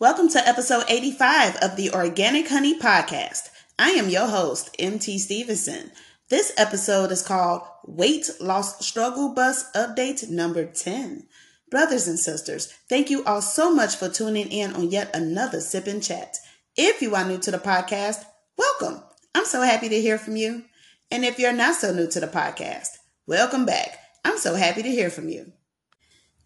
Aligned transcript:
Welcome 0.00 0.28
to 0.28 0.48
episode 0.48 0.84
85 0.88 1.56
of 1.56 1.74
the 1.74 1.90
Organic 1.90 2.48
Honey 2.48 2.78
Podcast. 2.78 3.48
I 3.80 3.90
am 3.90 4.08
your 4.08 4.28
host, 4.28 4.72
MT 4.78 5.18
Stevenson. 5.18 5.90
This 6.28 6.52
episode 6.56 7.10
is 7.10 7.20
called 7.20 7.62
Weight 7.84 8.30
Loss 8.40 8.86
Struggle 8.86 9.34
Bus 9.34 9.68
Update 9.72 10.30
number 10.30 10.66
10. 10.66 11.26
Brothers 11.68 12.06
and 12.06 12.16
sisters, 12.16 12.72
thank 12.88 13.10
you 13.10 13.24
all 13.24 13.42
so 13.42 13.74
much 13.74 13.96
for 13.96 14.08
tuning 14.08 14.52
in 14.52 14.72
on 14.76 14.92
yet 14.92 15.10
another 15.16 15.60
Sip 15.60 15.88
and 15.88 16.00
Chat. 16.00 16.36
If 16.76 17.02
you 17.02 17.16
are 17.16 17.26
new 17.26 17.38
to 17.38 17.50
the 17.50 17.58
podcast, 17.58 18.24
welcome. 18.56 19.02
I'm 19.34 19.46
so 19.46 19.62
happy 19.62 19.88
to 19.88 20.00
hear 20.00 20.16
from 20.16 20.36
you. 20.36 20.62
And 21.10 21.24
if 21.24 21.40
you're 21.40 21.52
not 21.52 21.74
so 21.74 21.92
new 21.92 22.06
to 22.06 22.20
the 22.20 22.28
podcast, 22.28 22.98
welcome 23.26 23.66
back. 23.66 23.98
I'm 24.24 24.38
so 24.38 24.54
happy 24.54 24.84
to 24.84 24.90
hear 24.90 25.10
from 25.10 25.28
you. 25.28 25.54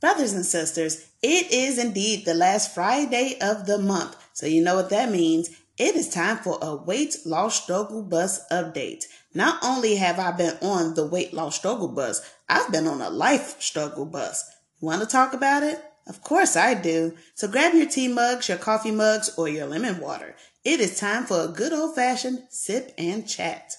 Brothers 0.03 0.32
and 0.32 0.45
sisters, 0.45 1.07
it 1.23 1.53
is 1.53 1.79
indeed 1.79 2.25
the 2.25 2.34
last 2.34 2.75
Friday 2.75 3.39
of 3.41 3.66
the 3.66 3.79
month. 3.79 4.16
So 4.32 4.46
you 4.46 4.61
know 4.61 4.75
what 4.75 4.91
that 4.91 5.12
means. 5.12 5.48
It 5.78 5.95
is 5.95 6.09
time 6.11 6.38
for 6.38 6.59
a 6.61 6.75
weight 6.75 7.19
loss 7.25 7.62
struggle 7.62 8.02
bus 8.02 8.45
update. 8.51 9.05
Not 9.33 9.62
only 9.62 9.95
have 9.95 10.19
I 10.19 10.33
been 10.33 10.59
on 10.61 10.95
the 10.95 11.06
weight 11.06 11.33
loss 11.33 11.55
struggle 11.55 11.87
bus, 11.87 12.20
I've 12.48 12.73
been 12.73 12.88
on 12.88 13.01
a 13.01 13.11
life 13.11 13.62
struggle 13.62 14.05
bus. 14.05 14.51
Want 14.80 15.02
to 15.02 15.06
talk 15.06 15.34
about 15.34 15.62
it? 15.62 15.80
Of 16.09 16.20
course 16.20 16.56
I 16.56 16.75
do. 16.75 17.16
So 17.37 17.47
grab 17.47 17.73
your 17.73 17.87
tea 17.87 18.09
mugs, 18.09 18.48
your 18.48 18.59
coffee 18.59 18.91
mugs, 18.91 19.30
or 19.39 19.48
your 19.48 19.66
lemon 19.69 20.00
water. 20.00 20.34
It 20.64 20.80
is 20.80 20.98
time 20.98 21.27
for 21.27 21.45
a 21.45 21.48
good 21.48 21.73
old 21.73 21.95
fashioned 21.95 22.42
sip 22.50 22.92
and 22.98 23.28
chat. 23.28 23.77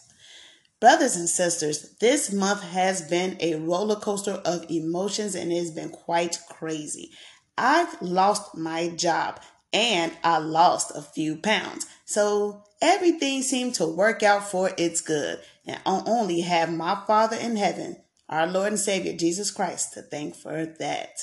Brothers 0.83 1.15
and 1.15 1.29
sisters, 1.29 1.95
this 2.01 2.33
month 2.33 2.61
has 2.61 3.03
been 3.03 3.37
a 3.39 3.55
roller 3.55 3.95
coaster 3.95 4.41
of 4.43 4.69
emotions 4.69 5.33
and 5.33 5.49
it 5.49 5.55
has 5.55 5.71
been 5.71 5.87
quite 5.87 6.37
crazy. 6.49 7.11
I've 7.57 8.01
lost 8.01 8.57
my 8.57 8.89
job 8.89 9.39
and 9.71 10.11
I 10.25 10.39
lost 10.39 10.91
a 10.93 11.01
few 11.01 11.37
pounds. 11.37 11.87
So 12.03 12.65
everything 12.81 13.43
seemed 13.43 13.75
to 13.75 13.85
work 13.85 14.23
out 14.23 14.51
for 14.51 14.71
its 14.77 14.99
good. 14.99 15.39
And 15.65 15.79
I 15.85 16.03
only 16.05 16.41
have 16.41 16.69
my 16.69 17.01
Father 17.07 17.37
in 17.37 17.55
heaven, 17.55 18.03
our 18.27 18.45
Lord 18.45 18.73
and 18.73 18.77
Savior 18.77 19.15
Jesus 19.15 19.51
Christ, 19.51 19.93
to 19.93 20.01
thank 20.01 20.35
for 20.35 20.65
that. 20.65 21.17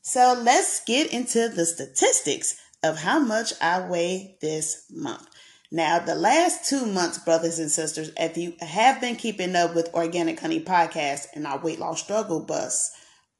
So 0.00 0.34
let's 0.42 0.82
get 0.82 1.12
into 1.12 1.50
the 1.50 1.66
statistics 1.66 2.58
of 2.82 3.00
how 3.00 3.18
much 3.18 3.52
I 3.60 3.86
weigh 3.86 4.38
this 4.40 4.86
month. 4.90 5.28
Now, 5.74 5.98
the 5.98 6.14
last 6.14 6.70
two 6.70 6.86
months, 6.86 7.18
brothers 7.18 7.58
and 7.58 7.68
sisters, 7.68 8.12
if 8.16 8.36
you 8.36 8.54
have 8.60 9.00
been 9.00 9.16
keeping 9.16 9.56
up 9.56 9.74
with 9.74 9.92
Organic 9.92 10.38
Honey 10.38 10.60
Podcast 10.60 11.26
and 11.34 11.48
our 11.48 11.58
weight 11.58 11.80
loss 11.80 12.00
struggle 12.00 12.38
bus, 12.38 12.92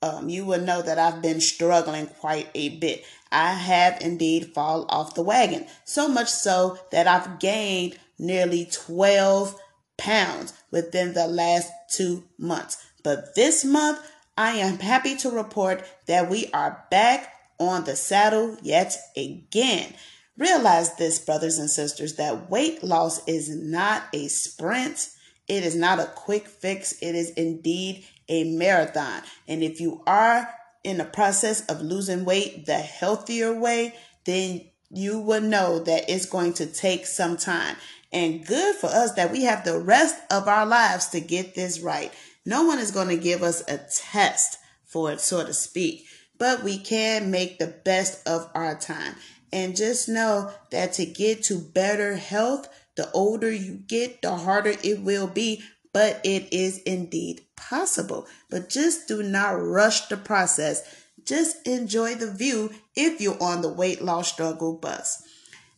um, 0.02 0.28
you 0.28 0.44
will 0.44 0.60
know 0.60 0.82
that 0.82 0.98
I've 0.98 1.22
been 1.22 1.40
struggling 1.40 2.08
quite 2.08 2.48
a 2.56 2.70
bit. 2.80 3.04
I 3.30 3.52
have 3.52 4.00
indeed 4.00 4.52
fall 4.52 4.84
off 4.88 5.14
the 5.14 5.22
wagon, 5.22 5.66
so 5.84 6.08
much 6.08 6.28
so 6.28 6.76
that 6.90 7.06
I've 7.06 7.38
gained 7.38 8.00
nearly 8.18 8.66
12 8.66 9.56
pounds 9.96 10.54
within 10.72 11.14
the 11.14 11.28
last 11.28 11.70
two 11.88 12.24
months. 12.36 12.84
But 13.04 13.36
this 13.36 13.64
month, 13.64 14.00
I 14.36 14.54
am 14.54 14.80
happy 14.80 15.14
to 15.18 15.30
report 15.30 15.84
that 16.06 16.28
we 16.28 16.50
are 16.52 16.84
back 16.90 17.32
on 17.60 17.84
the 17.84 17.94
saddle 17.94 18.56
yet 18.60 18.96
again. 19.16 19.94
Realize 20.36 20.96
this, 20.96 21.18
brothers 21.18 21.58
and 21.58 21.70
sisters, 21.70 22.16
that 22.16 22.50
weight 22.50 22.82
loss 22.82 23.26
is 23.28 23.48
not 23.48 24.04
a 24.12 24.28
sprint. 24.28 25.10
It 25.46 25.64
is 25.64 25.76
not 25.76 26.00
a 26.00 26.10
quick 26.14 26.48
fix. 26.48 26.92
It 27.00 27.14
is 27.14 27.30
indeed 27.30 28.04
a 28.28 28.44
marathon. 28.44 29.22
And 29.46 29.62
if 29.62 29.80
you 29.80 30.02
are 30.06 30.48
in 30.82 30.98
the 30.98 31.04
process 31.04 31.64
of 31.66 31.80
losing 31.80 32.24
weight 32.24 32.66
the 32.66 32.78
healthier 32.78 33.58
way, 33.58 33.94
then 34.24 34.62
you 34.90 35.20
will 35.20 35.40
know 35.40 35.78
that 35.80 36.08
it's 36.08 36.26
going 36.26 36.54
to 36.54 36.66
take 36.66 37.06
some 37.06 37.36
time. 37.36 37.76
And 38.12 38.46
good 38.46 38.76
for 38.76 38.86
us 38.86 39.12
that 39.12 39.32
we 39.32 39.44
have 39.44 39.64
the 39.64 39.78
rest 39.78 40.16
of 40.30 40.46
our 40.48 40.66
lives 40.66 41.06
to 41.08 41.20
get 41.20 41.54
this 41.54 41.80
right. 41.80 42.12
No 42.46 42.64
one 42.64 42.78
is 42.78 42.90
going 42.90 43.08
to 43.08 43.16
give 43.16 43.42
us 43.42 43.62
a 43.68 43.78
test 43.78 44.58
for 44.84 45.10
it, 45.10 45.20
so 45.20 45.44
to 45.44 45.52
speak, 45.52 46.06
but 46.38 46.62
we 46.62 46.78
can 46.78 47.30
make 47.30 47.58
the 47.58 47.66
best 47.66 48.26
of 48.28 48.48
our 48.54 48.78
time. 48.78 49.16
And 49.54 49.76
just 49.76 50.08
know 50.08 50.50
that 50.72 50.94
to 50.94 51.06
get 51.06 51.44
to 51.44 51.60
better 51.60 52.16
health, 52.16 52.68
the 52.96 53.08
older 53.12 53.52
you 53.52 53.74
get, 53.86 54.20
the 54.20 54.34
harder 54.34 54.74
it 54.82 55.00
will 55.02 55.28
be, 55.28 55.62
but 55.92 56.20
it 56.24 56.52
is 56.52 56.78
indeed 56.78 57.42
possible. 57.54 58.26
But 58.50 58.68
just 58.68 59.06
do 59.06 59.22
not 59.22 59.52
rush 59.52 60.08
the 60.08 60.16
process. 60.16 60.82
Just 61.24 61.64
enjoy 61.68 62.16
the 62.16 62.32
view 62.32 62.72
if 62.96 63.20
you're 63.20 63.40
on 63.40 63.62
the 63.62 63.72
weight 63.72 64.02
loss 64.02 64.32
struggle 64.32 64.74
bus. 64.74 65.22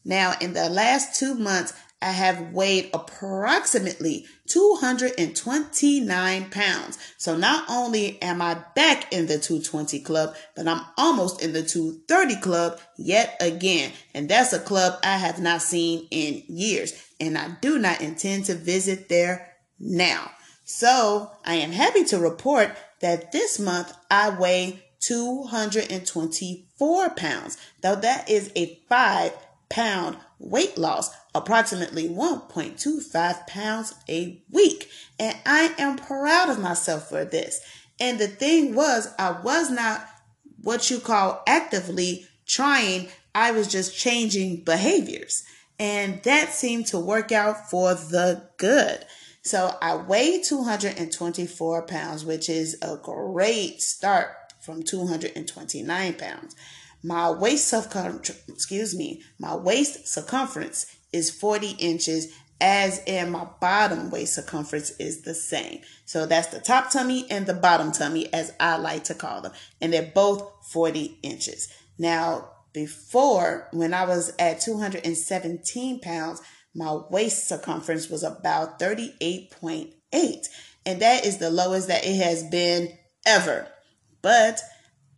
Now, 0.06 0.36
in 0.40 0.54
the 0.54 0.70
last 0.70 1.20
two 1.20 1.34
months, 1.34 1.74
I 2.00 2.12
have 2.12 2.54
weighed 2.54 2.88
approximately 2.94 4.24
229 4.46 6.50
pounds. 6.50 6.98
So 7.18 7.36
not 7.36 7.68
only 7.68 8.22
am 8.22 8.40
I 8.40 8.54
back 8.74 9.12
in 9.12 9.26
the 9.26 9.38
220 9.38 10.00
club, 10.00 10.34
but 10.54 10.68
I'm 10.68 10.82
almost 10.96 11.42
in 11.42 11.52
the 11.52 11.62
230 11.62 12.36
club 12.40 12.80
yet 12.96 13.36
again. 13.40 13.92
And 14.14 14.28
that's 14.28 14.52
a 14.52 14.60
club 14.60 15.00
I 15.02 15.16
have 15.18 15.40
not 15.40 15.62
seen 15.62 16.06
in 16.10 16.44
years. 16.48 16.92
And 17.20 17.36
I 17.36 17.56
do 17.60 17.78
not 17.78 18.00
intend 18.00 18.46
to 18.46 18.54
visit 18.54 19.08
there 19.08 19.52
now. 19.78 20.30
So 20.64 21.30
I 21.44 21.56
am 21.56 21.72
happy 21.72 22.04
to 22.04 22.18
report 22.18 22.70
that 23.00 23.32
this 23.32 23.58
month 23.58 23.92
I 24.10 24.30
weigh 24.30 24.82
224 25.00 27.10
pounds, 27.10 27.58
though 27.82 27.96
that 27.96 28.28
is 28.28 28.50
a 28.56 28.80
five 28.88 29.32
pound 29.68 30.16
weight 30.38 30.76
loss, 30.76 31.10
approximately 31.34 32.08
1.25 32.08 33.46
pounds 33.46 33.94
a 34.08 34.42
week. 34.50 34.90
And 35.18 35.36
I 35.44 35.74
am 35.78 35.96
proud 35.96 36.50
of 36.50 36.58
myself 36.58 37.08
for 37.08 37.24
this. 37.24 37.60
And 37.98 38.18
the 38.18 38.28
thing 38.28 38.74
was, 38.74 39.12
I 39.18 39.30
was 39.40 39.70
not 39.70 40.06
what 40.62 40.90
you 40.90 41.00
call 41.00 41.42
actively 41.46 42.26
trying, 42.46 43.08
I 43.34 43.52
was 43.52 43.68
just 43.68 43.96
changing 43.96 44.64
behaviors. 44.64 45.44
And 45.78 46.22
that 46.22 46.52
seemed 46.52 46.86
to 46.88 46.98
work 46.98 47.32
out 47.32 47.70
for 47.70 47.94
the 47.94 48.48
good. 48.56 49.04
So 49.42 49.76
I 49.80 49.94
weigh 49.96 50.42
224 50.42 51.82
pounds, 51.82 52.24
which 52.24 52.48
is 52.48 52.78
a 52.82 52.96
great 52.96 53.80
start 53.80 54.30
from 54.60 54.82
229 54.82 56.14
pounds. 56.14 56.56
My 57.02 57.30
waist 57.30 57.68
circumference, 57.68 58.30
excuse 58.48 58.94
me, 58.94 59.22
my 59.38 59.54
waist 59.54 60.08
circumference 60.08 60.86
is 61.12 61.30
40 61.30 61.70
inches 61.78 62.32
as 62.60 63.02
in 63.06 63.30
my 63.30 63.46
bottom 63.60 64.10
waist 64.10 64.34
circumference 64.34 64.90
is 64.98 65.22
the 65.22 65.34
same. 65.34 65.80
So 66.04 66.26
that's 66.26 66.48
the 66.48 66.60
top 66.60 66.90
tummy 66.90 67.26
and 67.30 67.46
the 67.46 67.54
bottom 67.54 67.92
tummy 67.92 68.32
as 68.32 68.52
I 68.58 68.76
like 68.78 69.04
to 69.04 69.14
call 69.14 69.42
them. 69.42 69.52
And 69.80 69.92
they're 69.92 70.10
both 70.14 70.50
40 70.72 71.18
inches. 71.22 71.68
Now, 71.98 72.50
before 72.72 73.68
when 73.72 73.94
I 73.94 74.04
was 74.04 74.32
at 74.38 74.60
217 74.60 76.00
pounds, 76.00 76.40
my 76.74 76.94
waist 77.10 77.48
circumference 77.48 78.08
was 78.08 78.22
about 78.22 78.78
38.8. 78.78 80.46
And 80.84 81.00
that 81.00 81.26
is 81.26 81.38
the 81.38 81.50
lowest 81.50 81.88
that 81.88 82.06
it 82.06 82.16
has 82.16 82.42
been 82.44 82.96
ever. 83.26 83.66
But 84.22 84.60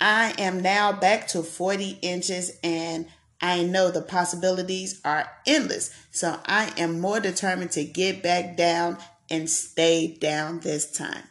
I 0.00 0.34
am 0.38 0.60
now 0.60 0.92
back 0.92 1.28
to 1.28 1.42
40 1.42 1.98
inches 2.03 2.53
and 2.62 3.06
I 3.41 3.62
know 3.62 3.91
the 3.91 4.03
possibilities 4.03 5.00
are 5.04 5.31
endless. 5.47 5.91
So 6.10 6.38
I 6.47 6.72
am 6.76 7.00
more 7.00 7.20
determined 7.20 7.72
to 7.72 7.84
get 7.84 8.22
back 8.22 8.56
down 8.56 8.98
and 9.31 9.48
stay 9.48 10.16
down 10.20 10.60
this 10.60 10.91
time. 10.91 11.25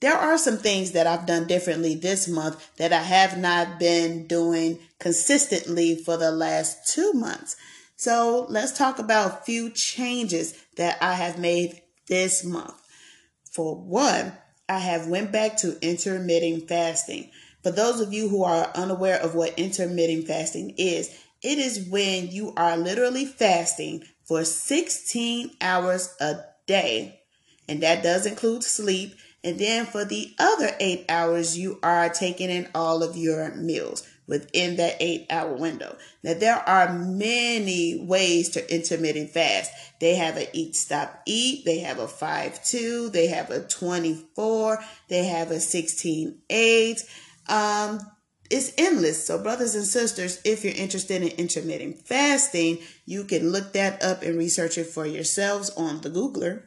There 0.00 0.16
are 0.16 0.38
some 0.38 0.56
things 0.56 0.92
that 0.92 1.06
I've 1.06 1.26
done 1.26 1.46
differently 1.46 1.94
this 1.94 2.26
month 2.26 2.76
that 2.76 2.92
I 2.92 3.02
have 3.02 3.36
not 3.36 3.78
been 3.78 4.26
doing 4.26 4.78
consistently 4.98 5.94
for 5.94 6.16
the 6.16 6.30
last 6.30 6.94
two 6.94 7.12
months. 7.12 7.56
So 7.96 8.46
let's 8.48 8.76
talk 8.76 8.98
about 8.98 9.30
a 9.30 9.44
few 9.44 9.70
changes 9.70 10.54
that 10.76 10.96
I 11.02 11.14
have 11.14 11.38
made 11.38 11.82
this 12.08 12.42
month. 12.42 12.74
For 13.52 13.76
one, 13.76 14.32
I 14.70 14.78
have 14.78 15.06
went 15.06 15.32
back 15.32 15.58
to 15.58 15.76
intermittent 15.86 16.66
fasting. 16.66 17.30
For 17.62 17.70
those 17.70 18.00
of 18.00 18.12
you 18.12 18.28
who 18.28 18.44
are 18.44 18.70
unaware 18.74 19.20
of 19.20 19.34
what 19.34 19.58
intermittent 19.58 20.26
fasting 20.26 20.74
is, 20.78 21.10
it 21.42 21.58
is 21.58 21.88
when 21.88 22.28
you 22.28 22.52
are 22.56 22.76
literally 22.76 23.24
fasting 23.24 24.04
for 24.24 24.44
16 24.44 25.56
hours 25.60 26.14
a 26.20 26.36
day, 26.66 27.20
and 27.68 27.82
that 27.82 28.02
does 28.02 28.26
include 28.26 28.62
sleep. 28.62 29.14
And 29.42 29.58
then 29.58 29.86
for 29.86 30.04
the 30.04 30.34
other 30.38 30.70
eight 30.80 31.06
hours, 31.08 31.56
you 31.56 31.78
are 31.82 32.10
taking 32.10 32.50
in 32.50 32.68
all 32.74 33.02
of 33.02 33.16
your 33.16 33.54
meals 33.54 34.06
within 34.30 34.76
that 34.76 34.96
eight 35.00 35.26
hour 35.28 35.54
window. 35.54 35.96
Now, 36.22 36.34
there 36.34 36.56
are 36.56 36.92
many 36.92 37.98
ways 37.98 38.50
to 38.50 38.74
intermittent 38.74 39.30
fast. 39.30 39.72
They 39.98 40.14
have 40.14 40.36
a 40.36 40.48
eat, 40.56 40.76
stop, 40.76 41.22
eat. 41.26 41.64
They 41.64 41.80
have 41.80 41.98
a 41.98 42.06
5 42.06 42.64
2. 42.64 43.10
They 43.10 43.26
have 43.26 43.50
a 43.50 43.60
24. 43.60 44.78
They 45.08 45.24
have 45.24 45.50
a 45.50 45.58
16 45.58 46.38
8. 46.48 47.04
Um, 47.50 48.00
it's 48.50 48.72
endless. 48.78 49.26
So, 49.26 49.42
brothers 49.42 49.74
and 49.74 49.84
sisters, 49.84 50.40
if 50.44 50.64
you're 50.64 50.74
interested 50.74 51.22
in 51.22 51.28
intermittent 51.28 52.06
fasting, 52.06 52.78
you 53.06 53.24
can 53.24 53.50
look 53.52 53.72
that 53.74 54.02
up 54.02 54.22
and 54.22 54.38
research 54.38 54.78
it 54.78 54.86
for 54.86 55.06
yourselves 55.06 55.70
on 55.70 56.00
the 56.00 56.10
Googler. 56.10 56.64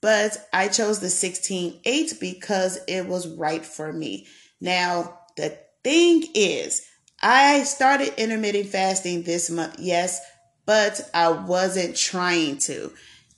But 0.00 0.48
I 0.52 0.68
chose 0.68 1.00
the 1.00 1.10
16 1.10 1.80
8 1.84 2.14
because 2.20 2.78
it 2.88 3.06
was 3.06 3.28
right 3.28 3.64
for 3.64 3.92
me. 3.92 4.26
Now, 4.60 5.18
the 5.36 5.58
thing 5.84 6.24
is, 6.34 6.86
I 7.22 7.64
started 7.64 8.14
intermittent 8.16 8.68
fasting 8.68 9.22
this 9.22 9.50
month, 9.50 9.76
yes, 9.78 10.20
but 10.64 11.10
I 11.12 11.28
wasn't 11.30 11.96
trying 11.96 12.58
to. 12.58 12.92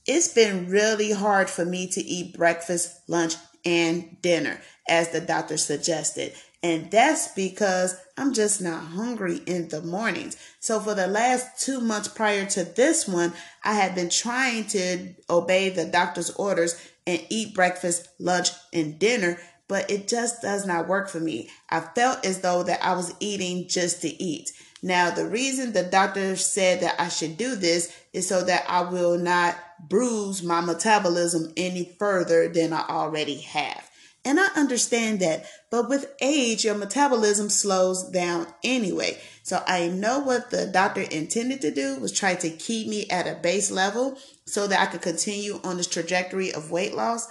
It's 0.07 0.29
been 0.29 0.69
really 0.69 1.13
hard 1.13 1.51
for 1.51 1.65
me 1.65 1.89
to 1.89 2.01
eat 2.01 2.37
breakfast, 2.37 2.93
lunch, 3.09 3.35
and 3.65 4.21
dinner, 4.23 4.61
as 4.89 5.11
the 5.11 5.21
doctor 5.21 5.57
suggested. 5.57 6.33
And 6.63 6.91
that's 6.91 7.29
because 7.29 7.97
I'm 8.17 8.33
just 8.33 8.61
not 8.61 8.85
hungry 8.85 9.41
in 9.47 9.69
the 9.69 9.83
mornings. 9.83 10.37
So 10.61 10.79
for 10.79 10.95
the 10.95 11.09
last 11.09 11.61
two 11.61 11.81
months 11.81 12.09
prior 12.09 12.47
to 12.47 12.65
this 12.65 13.09
one, 13.09 13.33
I 13.65 13.75
had 13.75 13.97
been 13.97 14.11
trying 14.11 14.67
to 14.69 15.15
obey 15.29 15.71
the 15.71 15.85
doctor's 15.85 16.31
orders 16.31 16.81
and 17.05 17.25
eat 17.31 17.55
breakfast, 17.55 18.07
lunch, 18.21 18.51
and 18.73 18.97
dinner, 18.99 19.41
but 19.67 19.91
it 19.91 20.07
just 20.07 20.41
does 20.41 20.65
not 20.65 20.87
work 20.87 21.09
for 21.09 21.19
me. 21.19 21.49
I 21.69 21.81
felt 21.81 22.25
as 22.25 22.41
though 22.43 22.63
that 22.63 22.85
I 22.85 22.95
was 22.95 23.15
eating 23.19 23.67
just 23.69 24.03
to 24.03 24.23
eat. 24.23 24.53
Now, 24.85 25.11
the 25.11 25.27
reason 25.27 25.73
the 25.73 25.85
doctor 25.85 26.37
said 26.37 26.81
that 26.81 27.01
I 27.01 27.09
should 27.09 27.37
do 27.37 27.55
this 27.55 27.97
is 28.13 28.29
so 28.29 28.45
that 28.45 28.65
I 28.69 28.83
will 28.83 29.17
not 29.17 29.57
bruise 29.89 30.43
my 30.43 30.61
metabolism 30.61 31.53
any 31.57 31.97
further 31.99 32.49
than 32.49 32.73
I 32.73 32.85
already 32.89 33.39
have. 33.41 33.89
And 34.25 34.39
I 34.39 34.47
understand 34.55 35.19
that, 35.21 35.45
but 35.69 35.89
with 35.89 36.15
age, 36.21 36.65
your 36.65 36.77
metabolism 36.77 37.51
slows 37.51 38.09
down 38.09 38.47
anyway. 38.63 39.21
So 39.43 39.63
I 39.67 39.89
know 39.89 40.21
what 40.21 40.51
the 40.51 40.67
doctor 40.67 41.01
intended 41.01 41.61
to 41.63 41.73
do 41.73 41.99
was 41.99 42.13
try 42.13 42.37
to 42.37 42.51
keep 42.51 42.87
me 42.87 43.09
at 43.11 43.27
a 43.27 43.41
base 43.41 43.71
level 43.71 44.17
so 44.47 44.69
that 44.69 44.81
I 44.81 44.87
could 44.87 45.03
continue 45.03 45.61
on 45.65 45.77
this 45.77 45.89
trajectory 45.89 46.53
of 46.53 46.71
weight 46.71 46.95
loss. 46.95 47.27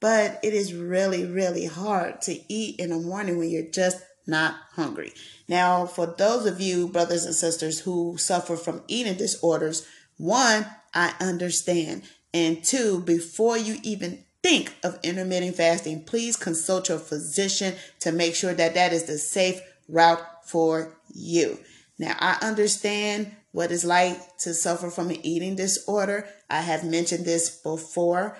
But 0.00 0.38
it 0.42 0.52
is 0.52 0.74
really, 0.74 1.24
really 1.24 1.64
hard 1.64 2.20
to 2.22 2.38
eat 2.52 2.78
in 2.78 2.90
the 2.90 2.98
morning 2.98 3.38
when 3.38 3.48
you're 3.48 3.70
just 3.70 4.02
not 4.26 4.54
hungry. 4.72 5.14
Now, 5.48 5.86
for 5.86 6.06
those 6.06 6.44
of 6.44 6.60
you, 6.60 6.88
brothers 6.88 7.24
and 7.24 7.34
sisters, 7.34 7.80
who 7.80 8.16
suffer 8.18 8.56
from 8.56 8.82
eating 8.86 9.16
disorders, 9.16 9.86
one, 10.18 10.66
I 10.92 11.14
understand. 11.20 12.02
And 12.34 12.62
two, 12.62 13.00
before 13.00 13.56
you 13.56 13.78
even 13.82 14.24
think 14.44 14.76
of 14.84 14.98
intermittent 15.02 15.56
fasting, 15.56 16.04
please 16.04 16.36
consult 16.36 16.90
your 16.90 16.98
physician 16.98 17.74
to 17.98 18.12
make 18.12 18.34
sure 18.34 18.52
that 18.52 18.74
that 18.74 18.92
is 18.92 19.04
the 19.04 19.16
safe 19.16 19.58
route 19.88 20.20
for 20.44 20.98
you. 21.14 21.58
Now, 21.98 22.14
I 22.20 22.36
understand 22.42 23.34
what 23.52 23.72
it's 23.72 23.86
like 23.86 24.36
to 24.38 24.52
suffer 24.52 24.90
from 24.90 25.08
an 25.08 25.24
eating 25.24 25.56
disorder. 25.56 26.28
I 26.50 26.60
have 26.60 26.84
mentioned 26.84 27.24
this 27.24 27.48
before, 27.62 28.36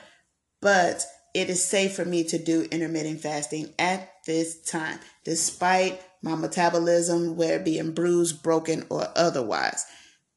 but 0.61 1.07
it 1.33 1.49
is 1.49 1.65
safe 1.65 1.97
for 1.97 2.05
me 2.05 2.23
to 2.25 2.39
do 2.39 2.69
intermittent 2.71 3.23
fasting 3.23 3.73
at 3.79 4.13
this 4.27 4.61
time, 4.61 4.99
despite 5.25 6.03
my 6.21 6.35
metabolism, 6.35 7.35
where 7.35 7.59
being 7.59 7.93
bruised, 7.93 8.43
broken, 8.43 8.85
or 8.91 9.09
otherwise. 9.17 9.87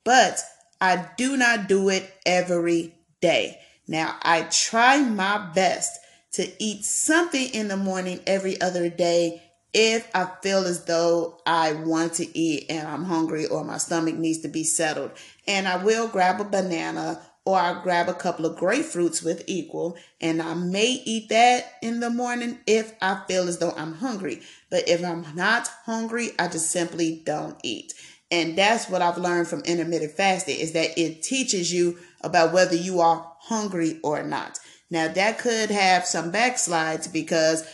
But 0.06 0.40
I 0.80 1.10
do 1.18 1.36
not 1.36 1.68
do 1.68 1.90
it 1.90 2.10
every 2.26 2.96
day. 3.20 3.60
Now, 3.88 4.18
I 4.22 4.44
try 4.44 5.02
my 5.02 5.38
best 5.54 6.00
to 6.34 6.52
eat 6.62 6.84
something 6.84 7.50
in 7.50 7.68
the 7.68 7.78
morning 7.78 8.20
every 8.28 8.60
other 8.60 8.90
day 8.90 9.42
if 9.74 10.10
I 10.14 10.30
feel 10.42 10.66
as 10.66 10.86
though 10.86 11.40
I 11.46 11.74
want 11.74 12.14
to 12.16 12.38
eat 12.38 12.66
and 12.70 12.88
I'm 12.88 13.06
hungry 13.06 13.46
or 13.46 13.64
my 13.64 13.78
stomach 13.78 14.16
needs 14.16 14.40
to 14.40 14.48
be 14.48 14.64
settled. 14.64 15.12
And 15.48 15.68
I 15.68 15.84
will 15.84 16.08
grab 16.08 16.42
a 16.42 16.44
banana 16.44 17.22
or 17.46 17.58
I'll 17.58 17.82
grab 17.82 18.10
a 18.10 18.14
couple 18.14 18.46
of 18.46 18.58
grapefruits 18.58 19.24
with 19.24 19.44
equal 19.48 19.98
and 20.20 20.42
I 20.42 20.54
may 20.54 21.02
eat 21.06 21.30
that 21.30 21.74
in 21.82 22.00
the 22.00 22.10
morning 22.10 22.60
if 22.68 22.94
I 23.02 23.24
feel 23.28 23.48
as 23.48 23.60
though 23.60 23.74
I'm 23.78 23.94
hungry. 23.94 24.42
But 24.70 24.88
if 24.90 25.04
I'm 25.04 25.26
not 25.36 25.70
hungry, 25.86 26.32
I 26.38 26.48
just 26.48 26.72
simply 26.72 27.22
don't 27.26 27.58
eat. 27.64 27.94
And 28.30 28.58
that's 28.58 28.90
what 28.90 29.02
I've 29.02 29.18
learned 29.18 29.48
from 29.48 29.62
intermittent 29.62 30.12
fasting 30.12 30.60
is 30.60 30.74
that 30.74 30.98
it 31.00 31.24
teaches 31.24 31.72
you 31.72 31.98
about 32.22 32.52
whether 32.52 32.76
you 32.76 33.00
are 33.00 33.32
hungry 33.48 34.00
or 34.04 34.24
not. 34.24 34.60
Now 34.90 35.08
that 35.08 35.40
could 35.40 35.70
have 35.70 36.06
some 36.06 36.32
backslides 36.32 37.12
because 37.12 37.68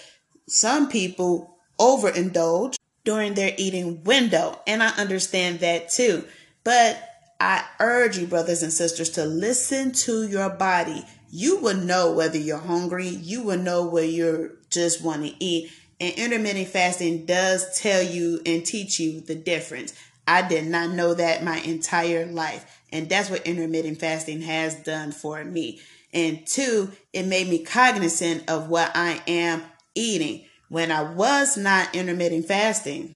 some 0.47 0.89
people 0.89 1.57
overindulge 1.79 2.77
during 3.03 3.33
their 3.33 3.53
eating 3.57 4.03
window. 4.03 4.59
And 4.65 4.81
I 4.81 4.89
understand 4.89 5.59
that 5.59 5.89
too. 5.89 6.25
But 6.63 7.01
I 7.39 7.65
urge 7.79 8.17
you, 8.17 8.27
brothers 8.27 8.63
and 8.63 8.71
sisters, 8.71 9.09
to 9.11 9.25
listen 9.25 9.91
to 9.91 10.27
your 10.27 10.49
body. 10.49 11.03
You 11.29 11.57
will 11.57 11.75
know 11.75 12.11
whether 12.13 12.37
you're 12.37 12.57
hungry. 12.57 13.07
You 13.07 13.43
will 13.43 13.57
know 13.57 13.85
where 13.85 14.05
you 14.05 14.57
just 14.69 15.03
want 15.03 15.25
to 15.25 15.43
eat. 15.43 15.71
And 15.99 16.13
intermittent 16.15 16.69
fasting 16.69 17.25
does 17.25 17.79
tell 17.79 18.01
you 18.01 18.41
and 18.45 18.65
teach 18.65 18.99
you 18.99 19.21
the 19.21 19.35
difference. 19.35 19.93
I 20.27 20.47
did 20.47 20.67
not 20.67 20.91
know 20.91 21.13
that 21.13 21.43
my 21.43 21.57
entire 21.57 22.25
life. 22.25 22.81
And 22.93 23.09
that's 23.09 23.29
what 23.29 23.47
intermittent 23.47 23.99
fasting 23.99 24.43
has 24.43 24.75
done 24.75 25.11
for 25.11 25.43
me. 25.43 25.81
And 26.13 26.45
two, 26.45 26.91
it 27.11 27.23
made 27.25 27.49
me 27.49 27.63
cognizant 27.63 28.47
of 28.47 28.69
what 28.69 28.91
I 28.93 29.19
am 29.27 29.63
eating. 29.95 30.45
When 30.69 30.91
I 30.91 31.01
was 31.01 31.57
not 31.57 31.95
intermittent 31.95 32.47
fasting, 32.47 33.15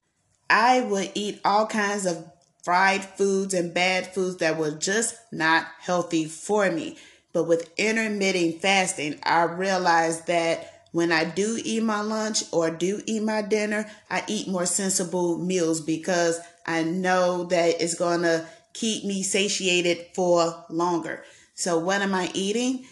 I 0.50 0.80
would 0.80 1.12
eat 1.14 1.40
all 1.44 1.66
kinds 1.66 2.06
of 2.06 2.28
fried 2.64 3.04
foods 3.04 3.54
and 3.54 3.72
bad 3.72 4.12
foods 4.12 4.38
that 4.38 4.58
were 4.58 4.72
just 4.72 5.14
not 5.30 5.66
healthy 5.78 6.24
for 6.24 6.70
me. 6.72 6.98
But 7.32 7.44
with 7.44 7.72
intermittent 7.78 8.60
fasting, 8.60 9.20
I 9.22 9.44
realized 9.44 10.26
that 10.26 10.86
when 10.90 11.12
I 11.12 11.24
do 11.24 11.60
eat 11.64 11.84
my 11.84 12.00
lunch 12.00 12.42
or 12.50 12.70
do 12.70 13.00
eat 13.06 13.22
my 13.22 13.42
dinner, 13.42 13.88
I 14.10 14.24
eat 14.26 14.48
more 14.48 14.66
sensible 14.66 15.38
meals 15.38 15.80
because 15.80 16.40
I 16.66 16.82
know 16.82 17.44
that 17.44 17.80
it's 17.80 17.94
going 17.94 18.22
to 18.22 18.44
keep 18.78 19.04
me 19.04 19.22
satiated 19.22 20.06
for 20.14 20.64
longer. 20.70 21.24
So, 21.54 21.78
what 21.78 22.00
am 22.00 22.14
I 22.14 22.30
eating? 22.32 22.86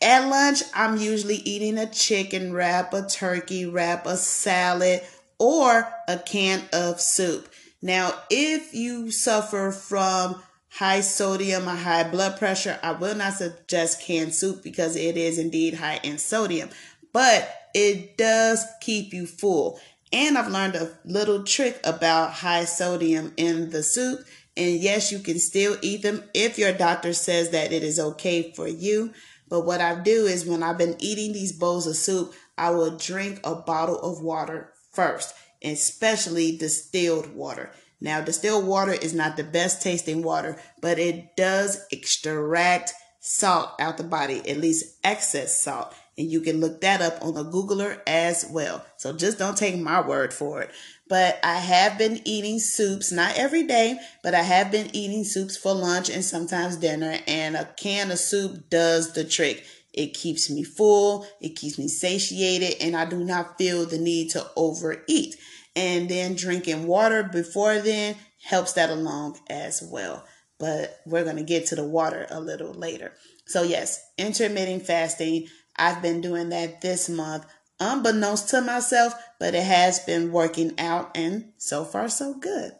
At 0.00 0.28
lunch, 0.28 0.62
I'm 0.74 0.98
usually 0.98 1.36
eating 1.36 1.78
a 1.78 1.90
chicken 1.90 2.52
wrap, 2.52 2.94
a 2.94 3.06
turkey 3.06 3.66
wrap, 3.66 4.06
a 4.06 4.16
salad, 4.16 5.00
or 5.38 5.88
a 6.06 6.18
can 6.18 6.62
of 6.72 7.00
soup. 7.00 7.48
Now, 7.82 8.14
if 8.30 8.74
you 8.74 9.10
suffer 9.10 9.72
from 9.72 10.42
high 10.70 11.00
sodium 11.00 11.68
or 11.68 11.74
high 11.74 12.08
blood 12.08 12.38
pressure, 12.38 12.78
I 12.82 12.92
will 12.92 13.14
not 13.14 13.34
suggest 13.34 14.02
canned 14.02 14.34
soup 14.34 14.62
because 14.62 14.94
it 14.94 15.16
is 15.16 15.38
indeed 15.38 15.74
high 15.74 16.00
in 16.02 16.18
sodium, 16.18 16.68
but 17.12 17.52
it 17.74 18.16
does 18.16 18.64
keep 18.80 19.12
you 19.12 19.26
full. 19.26 19.80
And 20.12 20.38
I've 20.38 20.52
learned 20.52 20.76
a 20.76 20.92
little 21.04 21.42
trick 21.42 21.80
about 21.84 22.32
high 22.32 22.64
sodium 22.64 23.32
in 23.36 23.70
the 23.70 23.82
soup. 23.82 24.20
And 24.56 24.76
yes, 24.76 25.12
you 25.12 25.18
can 25.18 25.38
still 25.38 25.76
eat 25.82 26.02
them 26.02 26.24
if 26.32 26.58
your 26.58 26.72
doctor 26.72 27.12
says 27.12 27.50
that 27.50 27.72
it 27.72 27.82
is 27.82 28.00
okay 28.00 28.52
for 28.52 28.66
you. 28.66 29.12
But 29.48 29.66
what 29.66 29.80
I 29.80 30.00
do 30.00 30.24
is 30.24 30.46
when 30.46 30.62
I've 30.62 30.78
been 30.78 30.96
eating 30.98 31.32
these 31.32 31.52
bowls 31.52 31.86
of 31.86 31.96
soup, 31.96 32.34
I 32.58 32.70
will 32.70 32.96
drink 32.96 33.40
a 33.44 33.54
bottle 33.54 34.00
of 34.00 34.22
water 34.22 34.72
first, 34.92 35.34
especially 35.62 36.56
distilled 36.56 37.34
water. 37.34 37.70
Now, 38.00 38.20
distilled 38.20 38.66
water 38.66 38.92
is 38.92 39.14
not 39.14 39.36
the 39.36 39.44
best 39.44 39.82
tasting 39.82 40.22
water, 40.22 40.58
but 40.80 40.98
it 40.98 41.36
does 41.36 41.86
extract 41.90 42.92
salt 43.20 43.70
out 43.80 43.96
the 43.96 44.04
body, 44.04 44.48
at 44.48 44.58
least 44.58 44.96
excess 45.04 45.60
salt. 45.60 45.94
And 46.18 46.30
you 46.30 46.40
can 46.40 46.60
look 46.60 46.80
that 46.80 47.02
up 47.02 47.22
on 47.22 47.34
the 47.34 47.44
Googler 47.44 48.00
as 48.06 48.46
well. 48.50 48.84
So 48.96 49.12
just 49.12 49.38
don't 49.38 49.56
take 49.56 49.78
my 49.78 50.06
word 50.06 50.32
for 50.32 50.62
it. 50.62 50.70
But 51.08 51.38
I 51.44 51.56
have 51.56 51.98
been 51.98 52.20
eating 52.24 52.58
soups, 52.58 53.12
not 53.12 53.38
every 53.38 53.62
day, 53.62 53.98
but 54.22 54.34
I 54.34 54.42
have 54.42 54.72
been 54.72 54.94
eating 54.94 55.24
soups 55.24 55.56
for 55.56 55.72
lunch 55.72 56.10
and 56.10 56.24
sometimes 56.24 56.76
dinner. 56.76 57.18
And 57.26 57.54
a 57.56 57.64
can 57.76 58.10
of 58.10 58.18
soup 58.18 58.68
does 58.70 59.12
the 59.12 59.24
trick. 59.24 59.64
It 59.92 60.14
keeps 60.14 60.50
me 60.50 60.62
full, 60.62 61.26
it 61.40 61.50
keeps 61.56 61.78
me 61.78 61.88
satiated, 61.88 62.82
and 62.82 62.94
I 62.94 63.06
do 63.06 63.24
not 63.24 63.56
feel 63.56 63.86
the 63.86 63.98
need 63.98 64.30
to 64.30 64.46
overeat. 64.56 65.36
And 65.74 66.08
then 66.08 66.34
drinking 66.34 66.86
water 66.86 67.22
before 67.22 67.78
then 67.78 68.16
helps 68.42 68.74
that 68.74 68.90
along 68.90 69.38
as 69.48 69.82
well. 69.82 70.24
But 70.58 70.98
we're 71.06 71.24
going 71.24 71.36
to 71.36 71.42
get 71.42 71.66
to 71.66 71.76
the 71.76 71.86
water 71.86 72.26
a 72.30 72.40
little 72.40 72.72
later. 72.72 73.12
So, 73.46 73.62
yes, 73.62 74.02
intermittent 74.18 74.86
fasting 74.86 75.48
I've 75.78 76.02
been 76.02 76.20
doing 76.20 76.48
that 76.50 76.80
this 76.80 77.08
month, 77.08 77.44
unbeknownst 77.80 78.48
to 78.50 78.60
myself, 78.60 79.14
but 79.38 79.54
it 79.54 79.64
has 79.64 80.00
been 80.00 80.32
working 80.32 80.78
out, 80.78 81.16
and 81.16 81.52
so 81.58 81.84
far, 81.84 82.08
so 82.08 82.34
good. 82.34 82.72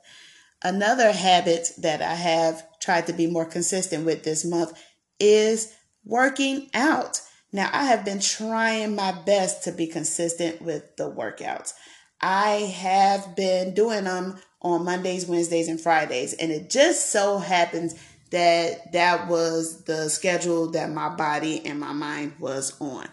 Another 0.62 1.12
habit 1.12 1.68
that 1.78 2.02
I 2.02 2.14
have 2.14 2.64
tried 2.80 3.06
to 3.08 3.12
be 3.12 3.26
more 3.26 3.44
consistent 3.44 4.04
with 4.04 4.24
this 4.24 4.44
month 4.44 4.72
is 5.20 5.74
working 6.04 6.70
out. 6.74 7.20
Now, 7.52 7.70
I 7.72 7.84
have 7.84 8.04
been 8.04 8.20
trying 8.20 8.94
my 8.94 9.12
best 9.12 9.64
to 9.64 9.72
be 9.72 9.86
consistent 9.86 10.60
with 10.62 10.96
the 10.96 11.10
workouts. 11.10 11.72
I 12.20 12.72
have 12.76 13.36
been 13.36 13.74
doing 13.74 14.04
them 14.04 14.38
on 14.62 14.84
Mondays, 14.84 15.26
Wednesdays, 15.26 15.68
and 15.68 15.80
Fridays. 15.80 16.32
And 16.34 16.50
it 16.50 16.70
just 16.70 17.10
so 17.10 17.38
happens 17.38 17.94
that 18.30 18.92
that 18.92 19.28
was 19.28 19.84
the 19.84 20.08
schedule 20.08 20.70
that 20.72 20.90
my 20.90 21.08
body 21.08 21.64
and 21.64 21.78
my 21.78 21.92
mind 21.92 22.34
was 22.40 22.78
on. 22.80 23.06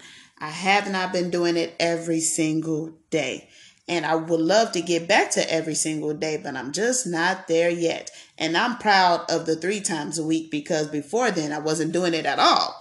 I 0.44 0.50
have 0.50 0.92
not 0.92 1.14
been 1.14 1.30
doing 1.30 1.56
it 1.56 1.74
every 1.80 2.20
single 2.20 2.92
day. 3.10 3.48
And 3.88 4.06
I 4.06 4.16
would 4.16 4.42
love 4.42 4.74
to 4.74 4.82
get 4.82 5.08
back 5.08 5.32
to 5.32 5.54
every 5.54 5.74
single 5.74 6.14
day, 6.14 6.36
but 6.36 6.58
I'm 6.58 6.74
just 6.74 7.08
not 7.08 7.48
there 7.48 7.70
yet. 7.70 8.12
And 8.38 8.58
I'm 8.58 8.78
proud 8.78 9.32
of 9.32 9.46
the 9.46 9.56
three 9.56 9.80
times 9.80 10.20
a 10.20 10.26
week 10.26 10.52
because 10.52 10.88
before 10.90 11.32
then 11.32 11.54
I 11.54 11.60
wasn't 11.60 11.94
doing 11.94 12.14
it 12.14 12.26
at 12.26 12.40
all. 12.40 12.76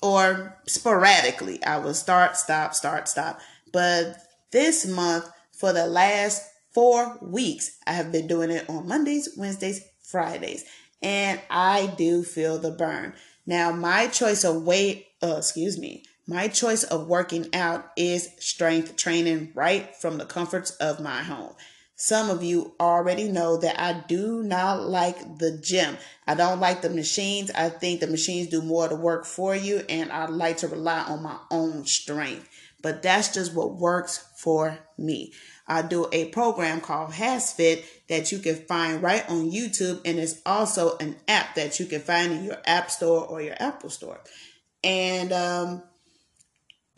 Or 0.00 0.58
sporadically, 0.66 1.62
I 1.62 1.76
would 1.76 1.94
start, 1.94 2.38
stop, 2.38 2.72
start, 2.72 3.06
stop. 3.06 3.38
But 3.70 4.16
this 4.50 4.86
month, 4.86 5.28
for 5.52 5.74
the 5.74 5.86
last 5.86 6.42
four 6.72 7.18
weeks, 7.20 7.76
I 7.86 7.92
have 7.92 8.10
been 8.10 8.26
doing 8.26 8.50
it 8.50 8.64
on 8.70 8.88
Mondays, 8.88 9.28
Wednesdays, 9.36 9.82
Fridays. 10.02 10.64
And 11.02 11.38
I 11.50 11.92
do 11.98 12.22
feel 12.22 12.58
the 12.58 12.70
burn. 12.70 13.12
Now, 13.44 13.72
my 13.72 14.06
choice 14.06 14.42
of 14.42 14.62
weight, 14.62 15.08
uh, 15.22 15.36
excuse 15.36 15.78
me, 15.78 16.04
my 16.28 16.46
choice 16.46 16.84
of 16.84 17.08
working 17.08 17.48
out 17.54 17.90
is 17.96 18.28
strength 18.38 18.96
training 18.96 19.50
right 19.54 19.96
from 19.96 20.18
the 20.18 20.26
comforts 20.26 20.72
of 20.72 21.00
my 21.00 21.22
home. 21.22 21.54
Some 21.96 22.28
of 22.28 22.44
you 22.44 22.74
already 22.78 23.28
know 23.28 23.56
that 23.56 23.80
I 23.80 24.04
do 24.06 24.42
not 24.42 24.86
like 24.86 25.38
the 25.38 25.58
gym. 25.58 25.96
I 26.26 26.34
don't 26.34 26.60
like 26.60 26.82
the 26.82 26.90
machines. 26.90 27.50
I 27.50 27.70
think 27.70 28.00
the 28.00 28.06
machines 28.06 28.48
do 28.48 28.60
more 28.60 28.84
of 28.84 28.90
the 28.90 28.96
work 28.96 29.24
for 29.24 29.56
you, 29.56 29.82
and 29.88 30.12
I 30.12 30.26
like 30.26 30.58
to 30.58 30.68
rely 30.68 31.00
on 31.00 31.22
my 31.22 31.38
own 31.50 31.86
strength. 31.86 32.46
But 32.82 33.02
that's 33.02 33.34
just 33.34 33.54
what 33.54 33.76
works 33.76 34.24
for 34.36 34.78
me. 34.98 35.32
I 35.66 35.82
do 35.82 36.08
a 36.12 36.26
program 36.26 36.82
called 36.82 37.12
HasFit 37.12 37.84
that 38.08 38.30
you 38.30 38.38
can 38.38 38.56
find 38.66 39.02
right 39.02 39.28
on 39.28 39.50
YouTube, 39.50 40.02
and 40.04 40.18
it's 40.18 40.40
also 40.44 40.98
an 40.98 41.16
app 41.26 41.54
that 41.54 41.80
you 41.80 41.86
can 41.86 42.00
find 42.00 42.32
in 42.32 42.44
your 42.44 42.58
App 42.66 42.90
Store 42.90 43.26
or 43.26 43.40
your 43.40 43.56
Apple 43.58 43.90
Store. 43.90 44.20
And 44.84 45.32
um, 45.32 45.82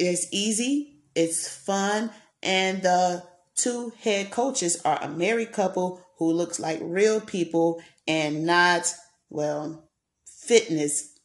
it's 0.00 0.26
easy, 0.33 1.02
it's 1.14 1.49
fun, 1.49 2.11
and 2.42 2.83
the 2.83 3.25
two 3.54 3.92
head 4.00 4.30
coaches 4.30 4.80
are 4.85 4.99
a 5.02 5.09
married 5.09 5.52
couple 5.52 6.04
who 6.19 6.33
looks 6.33 6.59
like 6.59 6.78
real 6.83 7.21
people 7.21 7.83
and 8.07 8.45
not, 8.47 8.92
well, 9.28 9.88
fitness 10.25 11.19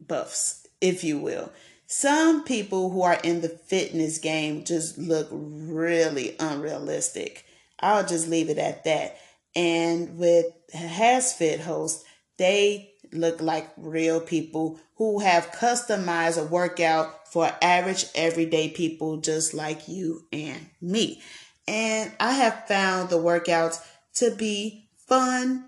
buffs, 0.00 0.66
if 0.80 1.04
you 1.04 1.18
will. 1.18 1.52
Some 1.86 2.44
people 2.44 2.90
who 2.90 3.02
are 3.02 3.20
in 3.22 3.40
the 3.40 3.48
fitness 3.48 4.18
game 4.18 4.64
just 4.64 4.98
look 4.98 5.28
really 5.30 6.34
unrealistic. 6.40 7.44
I'll 7.80 8.06
just 8.06 8.28
leave 8.28 8.48
it 8.48 8.58
at 8.58 8.84
that. 8.84 9.18
And 9.54 10.18
with 10.18 10.46
HasFit 10.74 11.60
host, 11.60 12.04
they 12.38 12.93
look 13.14 13.40
like 13.40 13.70
real 13.76 14.20
people 14.20 14.78
who 14.96 15.20
have 15.20 15.50
customized 15.52 16.40
a 16.40 16.44
workout 16.44 17.28
for 17.28 17.50
average 17.62 18.06
everyday 18.14 18.68
people 18.68 19.16
just 19.18 19.54
like 19.54 19.88
you 19.88 20.26
and 20.32 20.68
me. 20.80 21.20
And 21.66 22.12
I 22.20 22.32
have 22.32 22.66
found 22.68 23.08
the 23.08 23.16
workouts 23.16 23.84
to 24.16 24.34
be 24.34 24.88
fun, 25.08 25.66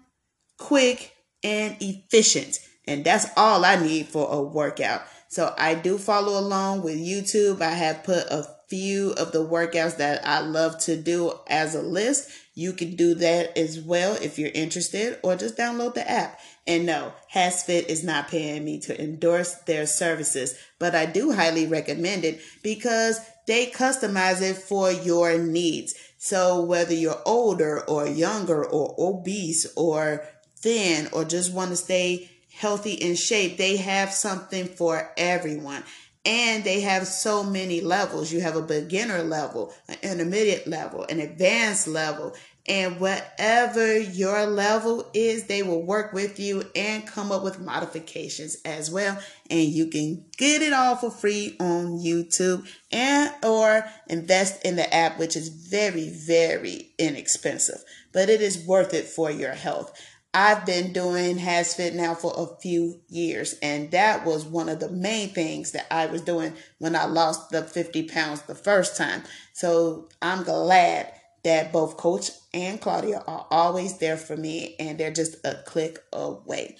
quick, 0.58 1.12
and 1.42 1.76
efficient. 1.80 2.60
And 2.86 3.04
that's 3.04 3.26
all 3.36 3.64
I 3.64 3.76
need 3.76 4.06
for 4.06 4.28
a 4.30 4.40
workout. 4.42 5.02
So 5.28 5.54
I 5.58 5.74
do 5.74 5.98
follow 5.98 6.38
along 6.38 6.82
with 6.82 6.96
YouTube. 6.96 7.60
I 7.60 7.70
have 7.70 8.04
put 8.04 8.26
a 8.30 8.46
few 8.68 9.12
of 9.12 9.32
the 9.32 9.46
workouts 9.46 9.96
that 9.98 10.26
I 10.26 10.40
love 10.40 10.78
to 10.80 10.96
do 10.96 11.32
as 11.48 11.74
a 11.74 11.82
list. 11.82 12.30
You 12.54 12.72
can 12.72 12.96
do 12.96 13.14
that 13.14 13.56
as 13.56 13.80
well 13.80 14.16
if 14.20 14.38
you're 14.38 14.50
interested, 14.54 15.18
or 15.22 15.36
just 15.36 15.56
download 15.56 15.94
the 15.94 16.08
app. 16.08 16.40
And 16.66 16.84
no, 16.84 17.12
HasFit 17.32 17.86
is 17.86 18.02
not 18.02 18.28
paying 18.28 18.64
me 18.64 18.80
to 18.80 19.00
endorse 19.00 19.54
their 19.66 19.86
services, 19.86 20.58
but 20.80 20.96
I 20.96 21.06
do 21.06 21.32
highly 21.32 21.66
recommend 21.66 22.24
it 22.24 22.40
because 22.62 23.20
they 23.46 23.66
customize 23.66 24.42
it 24.42 24.56
for 24.56 24.90
your 24.90 25.38
needs. 25.38 25.94
So 26.18 26.62
whether 26.62 26.94
you're 26.94 27.22
older 27.24 27.88
or 27.88 28.08
younger 28.08 28.64
or 28.64 28.94
obese 28.98 29.72
or 29.76 30.26
thin 30.58 31.08
or 31.12 31.24
just 31.24 31.52
want 31.52 31.70
to 31.70 31.76
stay 31.76 32.30
healthy 32.52 32.94
in 32.94 33.14
shape, 33.14 33.58
they 33.58 33.76
have 33.76 34.12
something 34.12 34.66
for 34.66 35.12
everyone. 35.16 35.84
And 36.24 36.64
they 36.64 36.80
have 36.80 37.06
so 37.06 37.44
many 37.44 37.80
levels. 37.80 38.32
You 38.32 38.40
have 38.40 38.56
a 38.56 38.62
beginner 38.62 39.22
level, 39.22 39.72
an 39.88 39.98
intermediate 40.02 40.66
level, 40.66 41.06
an 41.08 41.20
advanced 41.20 41.86
level. 41.86 42.34
And 42.68 42.98
whatever 42.98 43.96
your 43.98 44.46
level 44.46 45.08
is, 45.14 45.44
they 45.44 45.62
will 45.62 45.82
work 45.82 46.12
with 46.12 46.40
you 46.40 46.64
and 46.74 47.06
come 47.06 47.30
up 47.30 47.44
with 47.44 47.60
modifications 47.60 48.56
as 48.64 48.90
well. 48.90 49.18
And 49.48 49.68
you 49.68 49.86
can 49.86 50.24
get 50.36 50.62
it 50.62 50.72
all 50.72 50.96
for 50.96 51.10
free 51.10 51.56
on 51.60 51.98
YouTube 51.98 52.66
and 52.90 53.32
or 53.44 53.84
invest 54.08 54.64
in 54.64 54.76
the 54.76 54.92
app, 54.92 55.18
which 55.18 55.36
is 55.36 55.48
very, 55.48 56.08
very 56.08 56.90
inexpensive, 56.98 57.84
but 58.12 58.28
it 58.28 58.40
is 58.40 58.66
worth 58.66 58.94
it 58.94 59.04
for 59.06 59.30
your 59.30 59.52
health. 59.52 59.92
I've 60.34 60.66
been 60.66 60.92
doing 60.92 61.38
HasFit 61.38 61.94
now 61.94 62.14
for 62.14 62.30
a 62.36 62.60
few 62.60 63.00
years, 63.08 63.54
and 63.62 63.90
that 63.92 64.26
was 64.26 64.44
one 64.44 64.68
of 64.68 64.80
the 64.80 64.90
main 64.90 65.30
things 65.30 65.72
that 65.72 65.86
I 65.90 66.04
was 66.06 66.20
doing 66.20 66.52
when 66.78 66.94
I 66.94 67.06
lost 67.06 67.48
the 67.48 67.62
50 67.62 68.02
pounds 68.02 68.42
the 68.42 68.54
first 68.54 68.98
time. 68.98 69.22
So 69.54 70.10
I'm 70.20 70.44
glad 70.44 71.10
that 71.46 71.72
both 71.72 71.96
Coach 71.96 72.32
and 72.52 72.80
Claudia 72.80 73.22
are 73.24 73.46
always 73.52 73.98
there 73.98 74.16
for 74.16 74.36
me, 74.36 74.74
and 74.80 74.98
they're 74.98 75.12
just 75.12 75.36
a 75.46 75.54
click 75.64 76.00
away. 76.12 76.76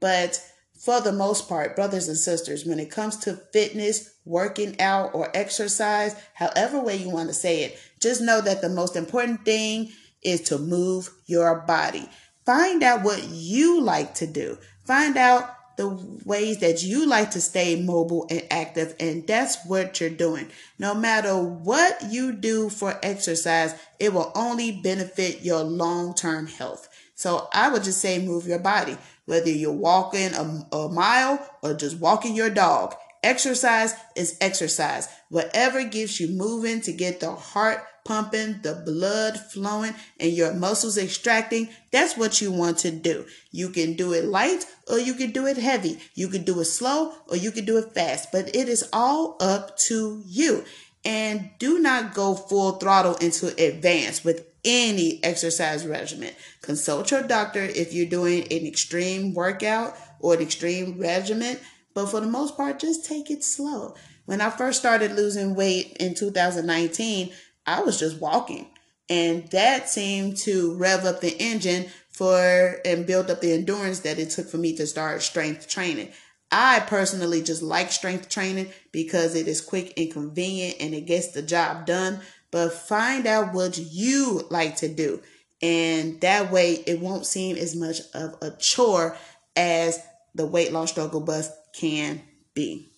But 0.00 0.42
for 0.82 1.02
the 1.02 1.12
most 1.12 1.46
part, 1.46 1.76
brothers 1.76 2.08
and 2.08 2.16
sisters, 2.16 2.64
when 2.64 2.80
it 2.80 2.90
comes 2.90 3.18
to 3.18 3.34
fitness, 3.52 4.14
working 4.24 4.80
out, 4.80 5.14
or 5.14 5.30
exercise, 5.36 6.16
however 6.32 6.80
way 6.80 6.96
you 6.96 7.10
want 7.10 7.28
to 7.28 7.34
say 7.34 7.64
it, 7.64 7.78
just 8.00 8.22
know 8.22 8.40
that 8.40 8.62
the 8.62 8.70
most 8.70 8.96
important 8.96 9.44
thing 9.44 9.92
is 10.22 10.40
to 10.40 10.56
move 10.56 11.10
your 11.26 11.60
body. 11.66 12.08
Find 12.46 12.82
out 12.82 13.02
what 13.02 13.22
you 13.28 13.82
like 13.82 14.14
to 14.14 14.26
do. 14.26 14.56
Find 14.86 15.18
out 15.18 15.54
the 15.78 15.88
ways 16.24 16.58
that 16.58 16.82
you 16.82 17.06
like 17.06 17.30
to 17.30 17.40
stay 17.40 17.80
mobile 17.80 18.26
and 18.28 18.42
active, 18.50 18.96
and 18.98 19.24
that's 19.28 19.64
what 19.64 20.00
you're 20.00 20.10
doing. 20.10 20.50
No 20.76 20.92
matter 20.92 21.38
what 21.38 22.02
you 22.10 22.32
do 22.32 22.68
for 22.68 22.98
exercise, 23.00 23.76
it 24.00 24.12
will 24.12 24.32
only 24.34 24.72
benefit 24.72 25.42
your 25.42 25.62
long 25.62 26.14
term 26.14 26.48
health. 26.48 26.88
So 27.14 27.48
I 27.52 27.70
would 27.70 27.84
just 27.84 28.00
say 28.00 28.18
move 28.18 28.46
your 28.46 28.58
body, 28.58 28.98
whether 29.26 29.50
you're 29.50 29.72
walking 29.72 30.34
a, 30.34 30.66
a 30.76 30.88
mile 30.88 31.48
or 31.62 31.74
just 31.74 31.98
walking 31.98 32.34
your 32.34 32.50
dog. 32.50 32.96
Exercise 33.22 33.94
is 34.16 34.36
exercise. 34.40 35.08
Whatever 35.28 35.84
gets 35.84 36.18
you 36.18 36.28
moving 36.28 36.80
to 36.82 36.92
get 36.92 37.20
the 37.20 37.30
heart 37.30 37.84
pumping, 38.08 38.60
the 38.62 38.82
blood 38.86 39.38
flowing, 39.38 39.94
and 40.18 40.32
your 40.32 40.54
muscles 40.54 40.96
extracting, 40.96 41.68
that's 41.92 42.16
what 42.16 42.40
you 42.40 42.50
want 42.50 42.78
to 42.78 42.90
do. 42.90 43.26
You 43.52 43.68
can 43.68 43.94
do 43.94 44.14
it 44.14 44.24
light 44.24 44.64
or 44.90 44.98
you 44.98 45.12
can 45.12 45.30
do 45.30 45.46
it 45.46 45.58
heavy. 45.58 45.98
You 46.14 46.28
can 46.28 46.42
do 46.42 46.58
it 46.60 46.64
slow 46.64 47.12
or 47.28 47.36
you 47.36 47.52
can 47.52 47.66
do 47.66 47.76
it 47.76 47.92
fast, 47.92 48.32
but 48.32 48.48
it 48.56 48.68
is 48.68 48.88
all 48.92 49.36
up 49.40 49.76
to 49.88 50.22
you. 50.26 50.64
And 51.04 51.50
do 51.58 51.78
not 51.78 52.14
go 52.14 52.34
full 52.34 52.72
throttle 52.72 53.16
into 53.16 53.54
advance 53.62 54.24
with 54.24 54.46
any 54.64 55.22
exercise 55.22 55.86
regimen. 55.86 56.32
Consult 56.62 57.10
your 57.10 57.22
doctor 57.22 57.62
if 57.62 57.92
you're 57.92 58.08
doing 58.08 58.42
an 58.44 58.66
extreme 58.66 59.34
workout 59.34 59.94
or 60.18 60.34
an 60.34 60.40
extreme 60.40 60.98
regimen, 60.98 61.58
but 61.94 62.06
for 62.06 62.20
the 62.20 62.26
most 62.26 62.56
part, 62.56 62.80
just 62.80 63.04
take 63.04 63.30
it 63.30 63.44
slow. 63.44 63.94
When 64.24 64.42
I 64.42 64.50
first 64.50 64.78
started 64.78 65.12
losing 65.12 65.54
weight 65.54 65.96
in 65.98 66.14
2019, 66.14 67.30
I 67.68 67.82
was 67.82 68.00
just 68.00 68.18
walking. 68.18 68.66
And 69.10 69.46
that 69.48 69.88
seemed 69.88 70.38
to 70.38 70.74
rev 70.76 71.04
up 71.04 71.20
the 71.20 71.36
engine 71.38 71.86
for 72.10 72.80
and 72.84 73.06
build 73.06 73.30
up 73.30 73.40
the 73.40 73.52
endurance 73.52 74.00
that 74.00 74.18
it 74.18 74.30
took 74.30 74.48
for 74.48 74.56
me 74.56 74.74
to 74.76 74.86
start 74.86 75.22
strength 75.22 75.68
training. 75.68 76.10
I 76.50 76.80
personally 76.80 77.42
just 77.42 77.62
like 77.62 77.92
strength 77.92 78.30
training 78.30 78.70
because 78.90 79.34
it 79.34 79.46
is 79.46 79.60
quick 79.60 79.92
and 79.98 80.10
convenient 80.10 80.76
and 80.80 80.94
it 80.94 81.02
gets 81.02 81.28
the 81.28 81.42
job 81.42 81.84
done. 81.84 82.20
But 82.50 82.72
find 82.72 83.26
out 83.26 83.52
what 83.52 83.76
you 83.76 84.46
like 84.50 84.76
to 84.76 84.88
do. 84.88 85.20
And 85.60 86.20
that 86.22 86.50
way 86.50 86.82
it 86.86 87.00
won't 87.00 87.26
seem 87.26 87.56
as 87.56 87.76
much 87.76 88.00
of 88.14 88.36
a 88.40 88.50
chore 88.58 89.16
as 89.56 90.00
the 90.34 90.46
weight 90.46 90.72
loss 90.72 90.90
struggle 90.90 91.20
bus 91.20 91.50
can 91.74 92.22
be. 92.54 92.88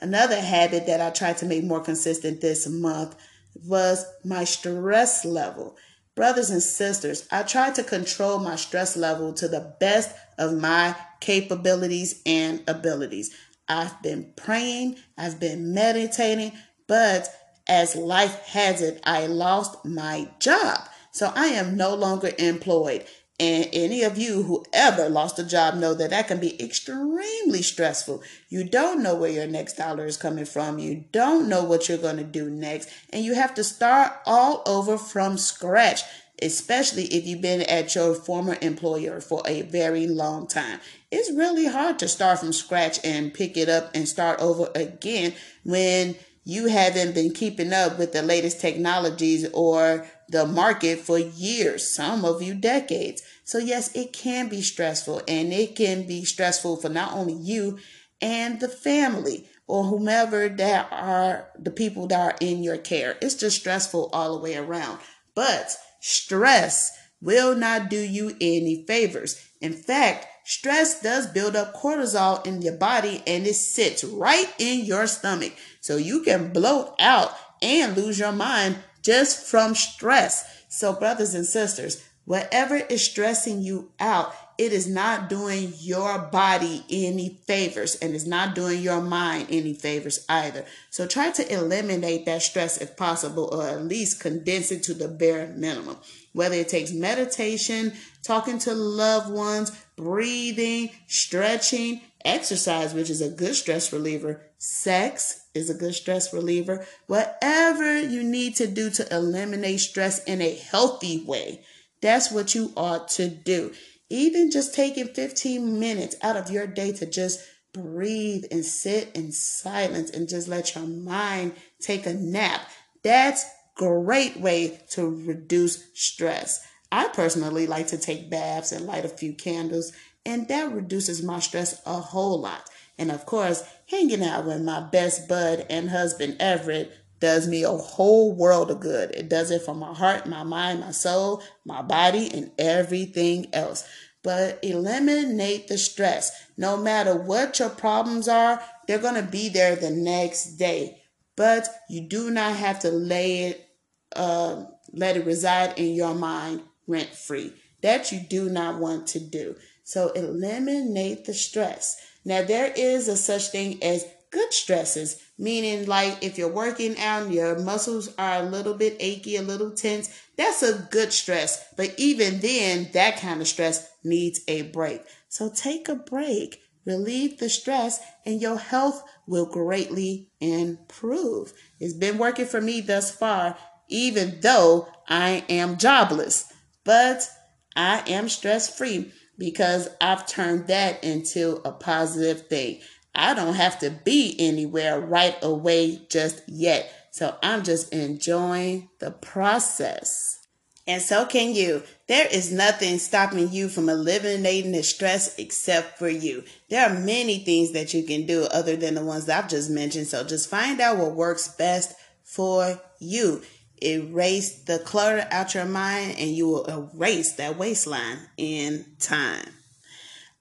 Another 0.00 0.40
habit 0.40 0.86
that 0.86 1.00
I 1.00 1.10
tried 1.10 1.38
to 1.38 1.46
make 1.46 1.64
more 1.64 1.80
consistent 1.80 2.40
this 2.42 2.68
month 2.68 3.16
was 3.64 4.04
my 4.24 4.44
stress 4.44 5.24
level. 5.24 5.76
Brothers 6.14 6.50
and 6.50 6.62
sisters, 6.62 7.26
I 7.30 7.42
tried 7.44 7.76
to 7.76 7.84
control 7.84 8.38
my 8.38 8.56
stress 8.56 8.96
level 8.96 9.32
to 9.34 9.46
the 9.48 9.74
best 9.78 10.14
of 10.36 10.58
my 10.58 10.96
capabilities 11.20 12.22
and 12.26 12.62
abilities. 12.66 13.34
I've 13.68 14.02
been 14.02 14.32
praying, 14.36 14.96
I've 15.16 15.38
been 15.38 15.74
meditating, 15.74 16.52
but 16.86 17.28
as 17.68 17.94
life 17.94 18.40
has 18.46 18.80
it, 18.80 19.00
I 19.04 19.26
lost 19.26 19.84
my 19.84 20.30
job. 20.40 20.88
So 21.12 21.32
I 21.34 21.48
am 21.48 21.76
no 21.76 21.94
longer 21.94 22.30
employed. 22.38 23.04
And 23.40 23.68
any 23.72 24.02
of 24.02 24.18
you 24.18 24.42
who 24.42 24.64
ever 24.72 25.08
lost 25.08 25.38
a 25.38 25.44
job 25.44 25.76
know 25.76 25.94
that 25.94 26.10
that 26.10 26.26
can 26.26 26.40
be 26.40 26.60
extremely 26.60 27.62
stressful. 27.62 28.22
You 28.48 28.64
don't 28.64 29.00
know 29.00 29.14
where 29.14 29.30
your 29.30 29.46
next 29.46 29.74
dollar 29.74 30.06
is 30.06 30.16
coming 30.16 30.44
from. 30.44 30.80
You 30.80 31.04
don't 31.12 31.48
know 31.48 31.62
what 31.62 31.88
you're 31.88 31.98
going 31.98 32.16
to 32.16 32.24
do 32.24 32.50
next. 32.50 32.88
And 33.10 33.24
you 33.24 33.34
have 33.34 33.54
to 33.54 33.62
start 33.62 34.12
all 34.26 34.62
over 34.66 34.98
from 34.98 35.38
scratch, 35.38 36.02
especially 36.42 37.04
if 37.04 37.26
you've 37.26 37.40
been 37.40 37.62
at 37.62 37.94
your 37.94 38.12
former 38.12 38.56
employer 38.60 39.20
for 39.20 39.42
a 39.46 39.62
very 39.62 40.08
long 40.08 40.48
time. 40.48 40.80
It's 41.12 41.30
really 41.30 41.66
hard 41.66 42.00
to 42.00 42.08
start 42.08 42.40
from 42.40 42.52
scratch 42.52 42.98
and 43.04 43.32
pick 43.32 43.56
it 43.56 43.68
up 43.68 43.92
and 43.94 44.08
start 44.08 44.40
over 44.40 44.68
again 44.74 45.34
when 45.62 46.16
you 46.48 46.68
haven't 46.68 47.14
been 47.14 47.30
keeping 47.30 47.74
up 47.74 47.98
with 47.98 48.14
the 48.14 48.22
latest 48.22 48.58
technologies 48.58 49.46
or 49.52 50.06
the 50.30 50.46
market 50.46 50.98
for 50.98 51.18
years, 51.18 51.86
some 51.86 52.24
of 52.24 52.40
you 52.40 52.54
decades. 52.54 53.22
So, 53.44 53.58
yes, 53.58 53.94
it 53.94 54.14
can 54.14 54.48
be 54.48 54.62
stressful 54.62 55.20
and 55.28 55.52
it 55.52 55.76
can 55.76 56.06
be 56.06 56.24
stressful 56.24 56.78
for 56.78 56.88
not 56.88 57.12
only 57.12 57.34
you 57.34 57.78
and 58.22 58.60
the 58.60 58.68
family 58.68 59.44
or 59.66 59.84
whomever 59.84 60.48
that 60.48 60.88
are 60.90 61.50
the 61.58 61.70
people 61.70 62.06
that 62.06 62.18
are 62.18 62.36
in 62.40 62.62
your 62.62 62.78
care. 62.78 63.18
It's 63.20 63.34
just 63.34 63.60
stressful 63.60 64.08
all 64.14 64.34
the 64.34 64.42
way 64.42 64.56
around. 64.56 65.00
But 65.34 65.76
stress 66.00 66.96
will 67.20 67.54
not 67.54 67.90
do 67.90 67.98
you 67.98 68.34
any 68.40 68.86
favors. 68.86 69.46
In 69.60 69.74
fact, 69.74 70.26
stress 70.44 71.02
does 71.02 71.26
build 71.26 71.56
up 71.56 71.74
cortisol 71.74 72.46
in 72.46 72.62
your 72.62 72.76
body 72.76 73.22
and 73.26 73.46
it 73.46 73.54
sits 73.54 74.02
right 74.02 74.50
in 74.58 74.86
your 74.86 75.06
stomach. 75.06 75.52
So 75.88 75.96
you 75.96 76.20
can 76.20 76.52
bloat 76.52 76.94
out 77.00 77.32
and 77.62 77.96
lose 77.96 78.18
your 78.18 78.30
mind 78.30 78.76
just 79.00 79.46
from 79.46 79.74
stress. 79.74 80.66
So, 80.68 80.92
brothers 80.92 81.32
and 81.32 81.46
sisters, 81.46 82.06
whatever 82.26 82.76
is 82.76 83.02
stressing 83.02 83.62
you 83.62 83.90
out, 83.98 84.34
it 84.58 84.74
is 84.74 84.86
not 84.86 85.30
doing 85.30 85.72
your 85.78 86.18
body 86.18 86.84
any 86.90 87.40
favors 87.46 87.94
and 88.02 88.14
it's 88.14 88.26
not 88.26 88.54
doing 88.54 88.82
your 88.82 89.00
mind 89.00 89.46
any 89.50 89.72
favors 89.72 90.26
either. 90.28 90.66
So 90.90 91.06
try 91.06 91.30
to 91.30 91.50
eliminate 91.50 92.26
that 92.26 92.42
stress 92.42 92.76
if 92.76 92.94
possible, 92.94 93.48
or 93.50 93.66
at 93.66 93.82
least 93.82 94.20
condense 94.20 94.70
it 94.70 94.82
to 94.82 94.94
the 94.94 95.08
bare 95.08 95.46
minimum. 95.56 95.96
Whether 96.34 96.56
it 96.56 96.68
takes 96.68 96.92
meditation, 96.92 97.94
talking 98.22 98.58
to 98.58 98.74
loved 98.74 99.32
ones, 99.32 99.72
breathing, 99.96 100.90
stretching, 101.06 102.02
exercise, 102.26 102.92
which 102.92 103.08
is 103.08 103.22
a 103.22 103.30
good 103.30 103.54
stress 103.54 103.90
reliever, 103.90 104.47
sex 104.58 105.46
is 105.54 105.70
a 105.70 105.74
good 105.74 105.94
stress 105.94 106.32
reliever, 106.32 106.84
whatever 107.06 108.00
you 108.00 108.22
need 108.22 108.56
to 108.56 108.66
do 108.66 108.90
to 108.90 109.14
eliminate 109.14 109.80
stress 109.80 110.22
in 110.24 110.42
a 110.42 110.54
healthy 110.54 111.24
way, 111.24 111.64
that's 112.00 112.30
what 112.30 112.54
you 112.54 112.72
ought 112.76 113.08
to 113.08 113.28
do. 113.28 113.72
Even 114.10 114.50
just 114.50 114.74
taking 114.74 115.08
15 115.08 115.78
minutes 115.78 116.16
out 116.22 116.36
of 116.36 116.50
your 116.50 116.66
day 116.66 116.92
to 116.92 117.06
just 117.06 117.40
breathe 117.72 118.44
and 118.50 118.64
sit 118.64 119.10
in 119.14 119.32
silence 119.32 120.10
and 120.10 120.28
just 120.28 120.48
let 120.48 120.74
your 120.74 120.86
mind 120.86 121.52
take 121.80 122.06
a 122.06 122.14
nap. 122.14 122.62
That's 123.02 123.44
a 123.44 123.48
great 123.76 124.38
way 124.40 124.80
to 124.90 125.06
reduce 125.26 125.84
stress. 125.94 126.66
I 126.90 127.08
personally 127.08 127.66
like 127.66 127.88
to 127.88 127.98
take 127.98 128.30
baths 128.30 128.72
and 128.72 128.86
light 128.86 129.04
a 129.04 129.08
few 129.08 129.34
candles, 129.34 129.92
and 130.24 130.48
that 130.48 130.72
reduces 130.72 131.22
my 131.22 131.38
stress 131.38 131.80
a 131.84 131.94
whole 131.94 132.40
lot. 132.40 132.68
And 132.96 133.12
of 133.12 133.26
course, 133.26 133.62
hanging 133.88 134.22
out 134.22 134.44
with 134.44 134.62
my 134.62 134.80
best 134.80 135.28
bud 135.28 135.66
and 135.70 135.90
husband 135.90 136.36
Everett 136.38 136.92
does 137.20 137.48
me 137.48 137.64
a 137.64 137.70
whole 137.70 138.34
world 138.34 138.70
of 138.70 138.80
good. 138.80 139.10
It 139.12 139.28
does 139.28 139.50
it 139.50 139.62
for 139.62 139.74
my 139.74 139.92
heart, 139.92 140.26
my 140.26 140.44
mind, 140.44 140.80
my 140.80 140.92
soul, 140.92 141.42
my 141.64 141.82
body, 141.82 142.30
and 142.32 142.52
everything 142.58 143.48
else. 143.52 143.84
But 144.22 144.58
eliminate 144.62 145.68
the 145.68 145.78
stress. 145.78 146.32
No 146.56 146.76
matter 146.76 147.16
what 147.16 147.58
your 147.58 147.70
problems 147.70 148.28
are, 148.28 148.62
they're 148.86 148.98
going 148.98 149.14
to 149.14 149.28
be 149.28 149.48
there 149.48 149.74
the 149.74 149.90
next 149.90 150.56
day. 150.56 151.02
But 151.36 151.68
you 151.88 152.02
do 152.02 152.30
not 152.30 152.56
have 152.56 152.80
to 152.80 152.90
lay 152.90 153.44
it, 153.44 153.68
uh, 154.14 154.64
let 154.92 155.16
it 155.16 155.26
reside 155.26 155.78
in 155.78 155.94
your 155.94 156.14
mind 156.14 156.62
rent 156.86 157.14
free. 157.14 157.52
That 157.82 158.12
you 158.12 158.20
do 158.20 158.48
not 158.48 158.80
want 158.80 159.06
to 159.08 159.20
do. 159.20 159.56
So 159.84 160.10
eliminate 160.10 161.24
the 161.24 161.34
stress. 161.34 161.96
Now, 162.28 162.42
there 162.42 162.70
is 162.76 163.08
a 163.08 163.16
such 163.16 163.48
thing 163.48 163.82
as 163.82 164.04
good 164.30 164.52
stresses, 164.52 165.18
meaning 165.38 165.86
like 165.86 166.22
if 166.22 166.36
you're 166.36 166.52
working 166.52 166.98
out 166.98 167.22
and 167.22 167.32
your 167.32 167.58
muscles 167.58 168.14
are 168.18 168.42
a 168.42 168.50
little 168.50 168.74
bit 168.74 168.98
achy, 169.00 169.36
a 169.36 169.42
little 169.42 169.70
tense, 169.70 170.10
that's 170.36 170.62
a 170.62 170.86
good 170.90 171.14
stress. 171.14 171.72
But 171.74 171.94
even 171.96 172.40
then, 172.40 172.90
that 172.92 173.18
kind 173.18 173.40
of 173.40 173.48
stress 173.48 173.90
needs 174.04 174.42
a 174.46 174.60
break. 174.60 175.00
So 175.30 175.48
take 175.48 175.88
a 175.88 175.94
break, 175.94 176.60
relieve 176.84 177.38
the 177.38 177.48
stress, 177.48 177.98
and 178.26 178.42
your 178.42 178.58
health 178.58 179.02
will 179.26 179.46
greatly 179.46 180.28
improve. 180.38 181.54
It's 181.80 181.94
been 181.94 182.18
working 182.18 182.44
for 182.44 182.60
me 182.60 182.82
thus 182.82 183.10
far, 183.10 183.56
even 183.88 184.40
though 184.42 184.86
I 185.08 185.46
am 185.48 185.78
jobless, 185.78 186.44
but 186.84 187.26
I 187.74 188.02
am 188.06 188.28
stress 188.28 188.76
free 188.76 189.12
because 189.38 189.88
I've 190.00 190.26
turned 190.26 190.66
that 190.66 191.02
into 191.04 191.60
a 191.64 191.72
positive 191.72 192.48
thing. 192.48 192.80
I 193.14 193.34
don't 193.34 193.54
have 193.54 193.78
to 193.80 193.90
be 193.90 194.36
anywhere 194.38 195.00
right 195.00 195.36
away 195.42 196.02
just 196.08 196.42
yet. 196.46 196.92
So 197.10 197.36
I'm 197.42 197.64
just 197.64 197.92
enjoying 197.92 198.90
the 198.98 199.10
process. 199.10 200.38
And 200.86 201.02
so 201.02 201.26
can 201.26 201.54
you. 201.54 201.82
There 202.06 202.26
is 202.26 202.50
nothing 202.50 202.98
stopping 202.98 203.52
you 203.52 203.68
from 203.68 203.88
eliminating 203.88 204.72
the 204.72 204.82
stress 204.82 205.38
except 205.38 205.98
for 205.98 206.08
you. 206.08 206.44
There 206.70 206.88
are 206.88 206.98
many 206.98 207.40
things 207.40 207.72
that 207.72 207.92
you 207.92 208.04
can 208.04 208.24
do 208.24 208.44
other 208.44 208.74
than 208.74 208.94
the 208.94 209.04
ones 209.04 209.28
I've 209.28 209.50
just 209.50 209.70
mentioned. 209.70 210.06
So 210.06 210.24
just 210.24 210.48
find 210.48 210.80
out 210.80 210.96
what 210.96 211.14
works 211.14 211.48
best 211.48 211.94
for 212.24 212.80
you. 212.98 213.42
Erase 213.82 214.62
the 214.62 214.78
clutter 214.78 215.26
out 215.30 215.54
your 215.54 215.64
mind 215.64 216.16
and 216.18 216.30
you 216.30 216.48
will 216.48 216.64
erase 216.66 217.32
that 217.32 217.56
waistline 217.56 218.18
in 218.36 218.84
time. 218.98 219.48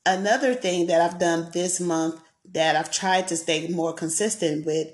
Another 0.06 0.54
thing 0.54 0.88
that 0.88 1.02
I've 1.02 1.20
done 1.20 1.50
this 1.54 1.80
month 1.80 2.22
that 2.54 2.76
I've 2.76 2.92
tried 2.92 3.28
to 3.28 3.36
stay 3.36 3.68
more 3.68 3.94
consistent 3.94 4.66
with 4.66 4.88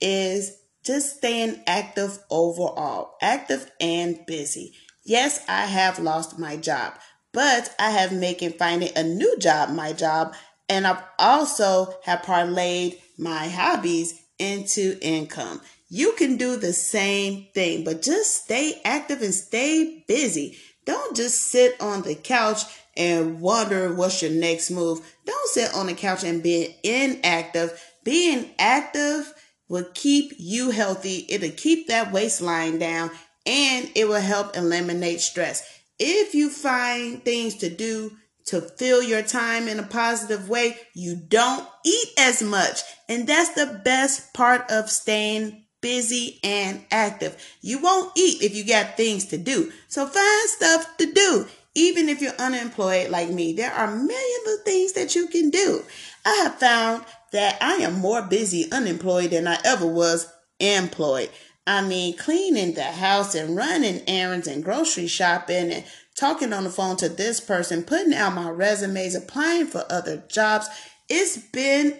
is 0.00 0.58
just 0.82 1.16
staying 1.16 1.60
active 1.66 2.18
overall, 2.30 3.16
active 3.20 3.70
and 3.80 4.24
busy. 4.26 4.74
Yes, 5.04 5.44
I 5.48 5.66
have 5.66 5.98
lost 5.98 6.38
my 6.38 6.56
job, 6.56 6.94
but 7.32 7.74
I 7.78 7.90
have 7.90 8.12
making 8.12 8.52
finding 8.52 8.90
a 8.96 9.02
new 9.02 9.38
job 9.38 9.70
my 9.70 9.92
job, 9.92 10.34
and 10.68 10.86
I've 10.86 11.02
also 11.18 11.94
have 12.04 12.22
parlayed 12.22 13.00
my 13.18 13.48
hobbies 13.48 14.20
into 14.38 14.98
income. 15.00 15.60
You 15.88 16.14
can 16.18 16.36
do 16.36 16.56
the 16.56 16.72
same 16.72 17.46
thing, 17.54 17.84
but 17.84 18.02
just 18.02 18.44
stay 18.44 18.80
active 18.84 19.22
and 19.22 19.34
stay 19.34 20.04
busy. 20.08 20.58
Don't 20.84 21.16
just 21.16 21.44
sit 21.44 21.80
on 21.80 22.02
the 22.02 22.14
couch 22.14 22.62
and 22.96 23.40
wonder 23.40 23.92
what's 23.92 24.22
your 24.22 24.30
next 24.30 24.70
move. 24.70 25.00
Don't 25.24 25.48
sit 25.48 25.74
on 25.74 25.86
the 25.86 25.94
couch 25.94 26.24
and 26.24 26.42
be 26.42 26.76
inactive. 26.82 27.80
Being 28.02 28.50
active 28.58 29.32
will 29.68 29.86
keep 29.94 30.32
you 30.38 30.70
healthy. 30.70 31.26
It'll 31.28 31.50
keep 31.50 31.88
that 31.88 32.12
waistline 32.12 32.78
down 32.78 33.10
and 33.44 33.90
it 33.94 34.08
will 34.08 34.20
help 34.20 34.56
eliminate 34.56 35.20
stress. 35.20 35.62
If 35.98 36.34
you 36.34 36.50
find 36.50 37.24
things 37.24 37.54
to 37.56 37.70
do 37.70 38.12
to 38.46 38.60
fill 38.60 39.02
your 39.02 39.22
time 39.22 39.66
in 39.66 39.78
a 39.78 39.84
positive 39.84 40.48
way, 40.48 40.76
you 40.94 41.16
don't 41.16 41.66
eat 41.84 42.08
as 42.18 42.42
much. 42.42 42.80
And 43.08 43.26
that's 43.26 43.54
the 43.54 43.80
best 43.84 44.34
part 44.34 44.70
of 44.70 44.90
staying 44.90 45.64
busy 45.86 46.40
and 46.42 46.84
active. 46.90 47.40
You 47.62 47.78
won't 47.78 48.10
eat 48.16 48.42
if 48.42 48.56
you 48.56 48.66
got 48.66 48.96
things 48.96 49.26
to 49.26 49.38
do. 49.38 49.70
So 49.86 50.04
find 50.04 50.48
stuff 50.48 50.96
to 50.96 51.12
do. 51.12 51.46
Even 51.76 52.08
if 52.08 52.20
you're 52.20 52.32
unemployed 52.40 53.10
like 53.10 53.30
me, 53.30 53.52
there 53.52 53.72
are 53.72 53.86
millions 53.86 54.48
of 54.48 54.64
things 54.64 54.94
that 54.94 55.14
you 55.14 55.28
can 55.28 55.48
do. 55.48 55.84
I 56.24 56.34
have 56.42 56.58
found 56.58 57.04
that 57.30 57.56
I 57.60 57.74
am 57.74 58.00
more 58.00 58.20
busy 58.20 58.68
unemployed 58.72 59.30
than 59.30 59.46
I 59.46 59.58
ever 59.64 59.86
was 59.86 60.26
employed. 60.58 61.30
I 61.68 61.82
mean, 61.82 62.16
cleaning 62.16 62.74
the 62.74 62.82
house 62.82 63.36
and 63.36 63.54
running 63.54 64.02
errands 64.08 64.48
and 64.48 64.64
grocery 64.64 65.06
shopping 65.06 65.70
and 65.70 65.84
talking 66.16 66.52
on 66.52 66.64
the 66.64 66.70
phone 66.70 66.96
to 66.96 67.08
this 67.08 67.38
person, 67.38 67.84
putting 67.84 68.12
out 68.12 68.34
my 68.34 68.50
resumes, 68.50 69.14
applying 69.14 69.68
for 69.68 69.84
other 69.88 70.24
jobs. 70.28 70.68
It's 71.08 71.36
been 71.36 71.96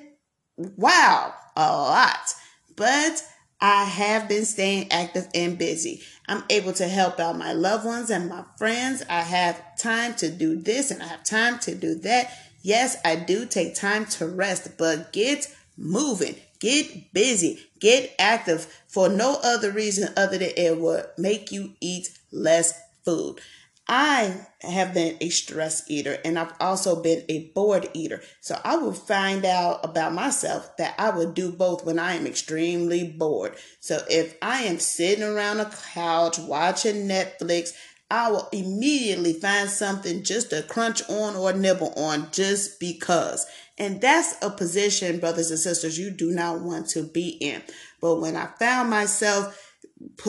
wow, 0.57 1.35
a 1.55 1.71
lot. 1.71 2.35
But 2.75 3.23
I 3.61 3.85
have 3.85 4.29
been 4.29 4.45
staying 4.45 4.93
active 4.93 5.29
and 5.35 5.57
busy. 5.57 6.03
I'm 6.29 6.45
able 6.51 6.73
to 6.75 6.89
help 6.89 7.19
out 7.19 7.39
my 7.39 7.53
loved 7.53 7.87
ones 7.87 8.11
and 8.11 8.29
my 8.29 8.45
friends. 8.59 9.03
I 9.09 9.23
have 9.23 9.77
time 9.77 10.15
to 10.17 10.31
do 10.31 10.57
this 10.57 10.91
and 10.91 11.03
I 11.03 11.07
have 11.07 11.25
time 11.25 11.59
to 11.61 11.75
do 11.75 11.95
that. 12.01 12.31
Yes, 12.63 12.97
I 13.05 13.17
do 13.17 13.47
take 13.47 13.75
time 13.75 14.07
to 14.07 14.27
rest, 14.27 14.77
but 14.77 15.13
get 15.13 15.55
moving. 15.77 16.37
Get 16.59 17.13
busy, 17.13 17.61
get 17.81 18.15
active 18.19 18.65
for 18.89 19.09
no 19.09 19.39
other 19.43 19.71
reason 19.71 20.13
other 20.17 20.39
than 20.39 20.51
it 20.57 20.81
will 20.81 21.05
make 21.19 21.53
you 21.53 21.75
eat 21.81 22.19
less 22.33 22.79
food. 23.05 23.41
I 23.89 24.35
have 24.63 24.95
been 24.95 25.17
a 25.21 25.29
stress 25.29 25.89
eater 25.89 26.19
and 26.25 26.39
I've 26.39 26.55
also 26.59 27.01
been 27.01 27.25
a 27.29 27.51
bored 27.55 27.89
eater. 27.95 28.21
So 28.41 28.61
I 28.65 28.77
will 28.77 28.93
find 28.93 29.45
out 29.45 29.85
about 29.85 30.13
myself 30.13 30.77
that 30.79 30.95
I 30.99 31.11
will 31.11 31.31
do 31.31 31.53
both 31.53 31.85
when 31.85 31.99
I 31.99 32.15
am 32.15 32.27
extremely 32.27 33.05
bored. 33.07 33.55
So 33.79 34.01
if 34.11 34.37
I 34.43 34.63
am 34.63 34.81
sitting 34.81 35.23
around 35.23 35.61
a 35.61 35.71
couch 35.95 36.39
watching 36.39 37.07
Netflix, 37.07 37.75
I 38.11 38.31
will 38.31 38.49
immediately 38.53 39.33
find 39.33 39.69
something 39.69 40.23
just 40.23 40.51
to 40.51 40.63
crunch 40.63 41.09
on 41.09 41.37
or 41.37 41.53
nibble 41.53 41.93
on 41.97 42.29
just 42.33 42.81
because. 42.81 43.47
And 43.79 44.01
that's 44.01 44.37
a 44.43 44.51
position, 44.51 45.21
brothers 45.21 45.51
and 45.51 45.61
sisters, 45.61 45.99
you 45.99 46.11
do 46.11 46.33
not 46.33 46.61
want 46.61 46.89
to 46.91 47.03
be 47.03 47.29
in. 47.29 47.63
But 48.01 48.17
when 48.21 48.37
I 48.37 48.47
found 48.59 48.91
myself 48.91 49.75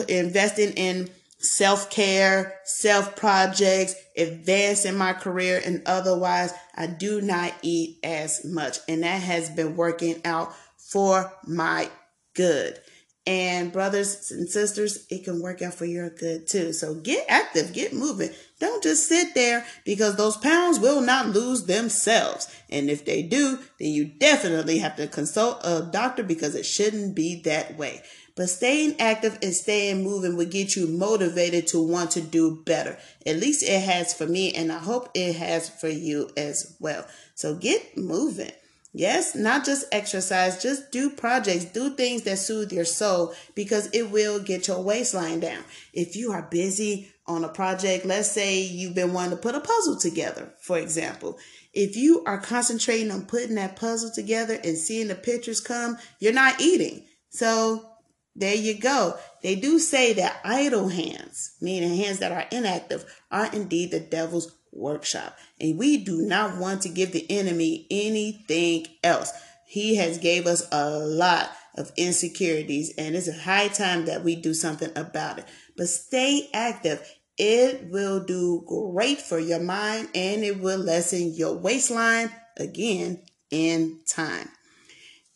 investing 0.08 0.72
in 0.72 1.10
self 1.38 1.90
care, 1.90 2.60
self 2.64 3.16
projects, 3.16 3.94
advance 4.16 4.84
in 4.84 4.96
my 4.96 5.12
career, 5.12 5.60
and 5.64 5.82
otherwise, 5.86 6.52
I 6.74 6.86
do 6.86 7.20
not 7.20 7.54
eat 7.62 7.98
as 8.02 8.44
much. 8.44 8.78
And 8.88 9.02
that 9.02 9.22
has 9.22 9.50
been 9.50 9.76
working 9.76 10.20
out 10.24 10.52
for 10.76 11.32
my 11.46 11.90
good. 12.34 12.80
And 13.28 13.70
brothers 13.74 14.30
and 14.30 14.48
sisters, 14.48 15.04
it 15.10 15.24
can 15.24 15.42
work 15.42 15.60
out 15.60 15.74
for 15.74 15.84
your 15.84 16.08
good 16.08 16.46
too. 16.48 16.72
So 16.72 16.94
get 16.94 17.26
active, 17.28 17.74
get 17.74 17.92
moving. 17.92 18.30
Don't 18.58 18.82
just 18.82 19.06
sit 19.06 19.34
there 19.34 19.66
because 19.84 20.16
those 20.16 20.38
pounds 20.38 20.80
will 20.80 21.02
not 21.02 21.28
lose 21.28 21.64
themselves. 21.64 22.48
And 22.70 22.88
if 22.88 23.04
they 23.04 23.22
do, 23.22 23.58
then 23.78 23.90
you 23.90 24.06
definitely 24.06 24.78
have 24.78 24.96
to 24.96 25.06
consult 25.08 25.60
a 25.62 25.82
doctor 25.92 26.22
because 26.22 26.54
it 26.54 26.64
shouldn't 26.64 27.14
be 27.14 27.42
that 27.42 27.76
way. 27.76 28.02
But 28.34 28.48
staying 28.48 28.98
active 28.98 29.38
and 29.42 29.52
staying 29.52 30.02
moving 30.02 30.34
will 30.34 30.46
get 30.46 30.74
you 30.74 30.86
motivated 30.86 31.66
to 31.66 31.86
want 31.86 32.12
to 32.12 32.22
do 32.22 32.62
better. 32.64 32.96
At 33.26 33.36
least 33.36 33.62
it 33.62 33.82
has 33.82 34.14
for 34.14 34.26
me, 34.26 34.54
and 34.54 34.72
I 34.72 34.78
hope 34.78 35.10
it 35.12 35.36
has 35.36 35.68
for 35.68 35.88
you 35.88 36.30
as 36.34 36.76
well. 36.80 37.04
So 37.34 37.56
get 37.56 37.98
moving. 37.98 38.52
Yes, 38.98 39.36
not 39.36 39.64
just 39.64 39.86
exercise, 39.92 40.60
just 40.60 40.90
do 40.90 41.08
projects, 41.08 41.66
do 41.66 41.90
things 41.90 42.22
that 42.22 42.36
soothe 42.36 42.72
your 42.72 42.84
soul 42.84 43.32
because 43.54 43.88
it 43.92 44.10
will 44.10 44.40
get 44.40 44.66
your 44.66 44.82
waistline 44.82 45.38
down. 45.38 45.62
If 45.92 46.16
you 46.16 46.32
are 46.32 46.42
busy 46.42 47.08
on 47.24 47.44
a 47.44 47.48
project, 47.48 48.04
let's 48.04 48.28
say 48.28 48.60
you've 48.60 48.96
been 48.96 49.12
wanting 49.12 49.30
to 49.30 49.36
put 49.36 49.54
a 49.54 49.60
puzzle 49.60 49.98
together, 50.00 50.52
for 50.60 50.78
example. 50.78 51.38
If 51.72 51.94
you 51.94 52.24
are 52.24 52.40
concentrating 52.40 53.12
on 53.12 53.26
putting 53.26 53.54
that 53.54 53.76
puzzle 53.76 54.10
together 54.12 54.58
and 54.64 54.76
seeing 54.76 55.06
the 55.06 55.14
pictures 55.14 55.60
come, 55.60 55.96
you're 56.18 56.32
not 56.32 56.60
eating. 56.60 57.04
So 57.30 57.88
there 58.34 58.56
you 58.56 58.80
go. 58.80 59.14
They 59.44 59.54
do 59.54 59.78
say 59.78 60.12
that 60.14 60.40
idle 60.44 60.88
hands, 60.88 61.52
meaning 61.60 61.96
hands 61.96 62.18
that 62.18 62.32
are 62.32 62.46
inactive, 62.50 63.04
are 63.30 63.48
indeed 63.52 63.92
the 63.92 64.00
devil's 64.00 64.57
workshop. 64.72 65.36
And 65.60 65.78
we 65.78 65.98
do 65.98 66.22
not 66.22 66.58
want 66.58 66.82
to 66.82 66.88
give 66.88 67.12
the 67.12 67.26
enemy 67.30 67.86
anything 67.90 68.86
else. 69.02 69.32
He 69.66 69.96
has 69.96 70.18
gave 70.18 70.46
us 70.46 70.66
a 70.72 70.90
lot 70.90 71.50
of 71.74 71.92
insecurities 71.96 72.92
and 72.98 73.14
it's 73.14 73.28
a 73.28 73.32
high 73.32 73.68
time 73.68 74.06
that 74.06 74.24
we 74.24 74.34
do 74.34 74.54
something 74.54 74.90
about 74.96 75.38
it. 75.38 75.44
But 75.76 75.88
stay 75.88 76.48
active. 76.52 77.06
It 77.36 77.88
will 77.90 78.24
do 78.24 78.64
great 78.66 79.20
for 79.20 79.38
your 79.38 79.60
mind 79.60 80.08
and 80.14 80.42
it 80.42 80.60
will 80.60 80.78
lessen 80.78 81.34
your 81.34 81.56
waistline 81.56 82.30
again 82.56 83.22
in 83.50 84.00
time. 84.08 84.48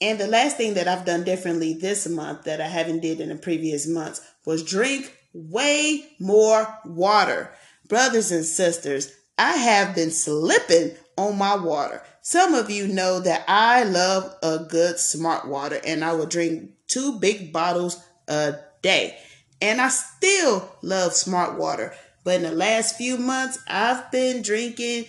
And 0.00 0.18
the 0.18 0.26
last 0.26 0.56
thing 0.56 0.74
that 0.74 0.88
I've 0.88 1.04
done 1.04 1.22
differently 1.22 1.74
this 1.74 2.08
month 2.08 2.42
that 2.44 2.60
I 2.60 2.66
haven't 2.66 3.00
did 3.00 3.20
in 3.20 3.28
the 3.28 3.36
previous 3.36 3.86
months 3.86 4.20
was 4.44 4.64
drink 4.64 5.16
way 5.32 6.04
more 6.18 6.66
water. 6.84 7.54
Brothers 7.86 8.32
and 8.32 8.44
sisters, 8.44 9.12
I 9.38 9.52
have 9.52 9.94
been 9.94 10.10
slipping 10.10 10.92
on 11.16 11.38
my 11.38 11.56
water. 11.56 12.02
Some 12.22 12.54
of 12.54 12.70
you 12.70 12.86
know 12.86 13.20
that 13.20 13.44
I 13.48 13.84
love 13.84 14.34
a 14.42 14.60
good 14.60 14.98
smart 14.98 15.46
water 15.48 15.80
and 15.84 16.04
I 16.04 16.12
will 16.12 16.26
drink 16.26 16.70
two 16.86 17.18
big 17.18 17.52
bottles 17.52 18.02
a 18.28 18.54
day. 18.82 19.18
And 19.60 19.80
I 19.80 19.88
still 19.88 20.70
love 20.82 21.12
smart 21.12 21.58
water. 21.58 21.94
But 22.24 22.36
in 22.36 22.42
the 22.42 22.52
last 22.52 22.96
few 22.96 23.16
months, 23.16 23.58
I've 23.66 24.10
been 24.12 24.42
drinking 24.42 25.06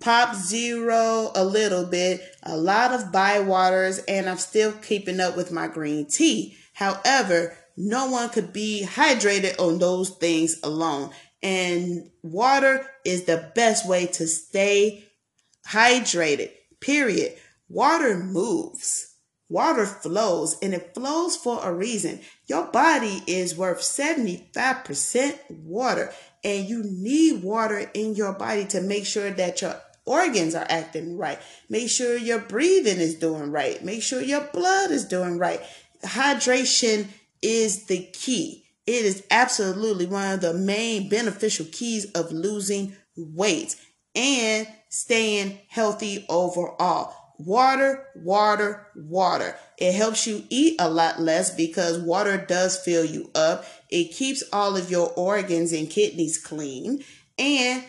pop 0.00 0.34
zero 0.34 1.30
a 1.34 1.44
little 1.44 1.84
bit, 1.84 2.22
a 2.42 2.56
lot 2.56 2.92
of 2.92 3.12
Bai 3.12 3.40
waters, 3.40 3.98
and 4.00 4.28
I'm 4.28 4.38
still 4.38 4.72
keeping 4.72 5.20
up 5.20 5.36
with 5.36 5.52
my 5.52 5.68
green 5.68 6.06
tea. 6.06 6.56
However, 6.74 7.56
no 7.76 8.10
one 8.10 8.28
could 8.30 8.52
be 8.52 8.86
hydrated 8.86 9.58
on 9.58 9.78
those 9.78 10.10
things 10.10 10.58
alone. 10.62 11.10
And 11.42 12.10
water 12.22 12.86
is 13.04 13.24
the 13.24 13.50
best 13.54 13.88
way 13.88 14.06
to 14.06 14.26
stay 14.26 15.04
hydrated, 15.66 16.50
period. 16.80 17.36
Water 17.68 18.18
moves. 18.18 19.14
Water 19.48 19.84
flows 19.84 20.56
and 20.62 20.74
it 20.74 20.94
flows 20.94 21.36
for 21.36 21.60
a 21.62 21.74
reason. 21.74 22.20
Your 22.46 22.66
body 22.66 23.22
is 23.26 23.56
worth 23.56 23.80
75% 23.80 25.38
water 25.50 26.12
and 26.44 26.68
you 26.68 26.84
need 26.84 27.42
water 27.42 27.90
in 27.92 28.14
your 28.14 28.32
body 28.32 28.64
to 28.66 28.80
make 28.80 29.06
sure 29.06 29.30
that 29.30 29.60
your 29.60 29.74
organs 30.04 30.54
are 30.54 30.66
acting 30.68 31.18
right. 31.18 31.38
Make 31.68 31.90
sure 31.90 32.16
your 32.16 32.38
breathing 32.38 32.98
is 32.98 33.16
doing 33.16 33.50
right. 33.50 33.84
Make 33.84 34.02
sure 34.02 34.22
your 34.22 34.48
blood 34.52 34.92
is 34.92 35.04
doing 35.04 35.38
right. 35.38 35.60
Hydration 36.04 37.08
is 37.42 37.86
the 37.86 38.08
key. 38.12 38.64
It 38.90 39.04
is 39.04 39.22
absolutely 39.30 40.06
one 40.06 40.32
of 40.32 40.40
the 40.40 40.52
main 40.52 41.08
beneficial 41.08 41.64
keys 41.70 42.06
of 42.10 42.32
losing 42.32 42.96
weight 43.16 43.76
and 44.16 44.66
staying 44.88 45.60
healthy 45.68 46.26
overall. 46.28 47.14
Water, 47.38 48.04
water, 48.16 48.88
water. 48.96 49.54
It 49.78 49.94
helps 49.94 50.26
you 50.26 50.42
eat 50.50 50.74
a 50.80 50.90
lot 50.90 51.20
less 51.20 51.54
because 51.54 52.00
water 52.00 52.36
does 52.36 52.80
fill 52.80 53.04
you 53.04 53.30
up. 53.32 53.64
It 53.90 54.12
keeps 54.12 54.42
all 54.52 54.76
of 54.76 54.90
your 54.90 55.12
organs 55.14 55.72
and 55.72 55.88
kidneys 55.88 56.36
clean. 56.36 57.04
And 57.38 57.84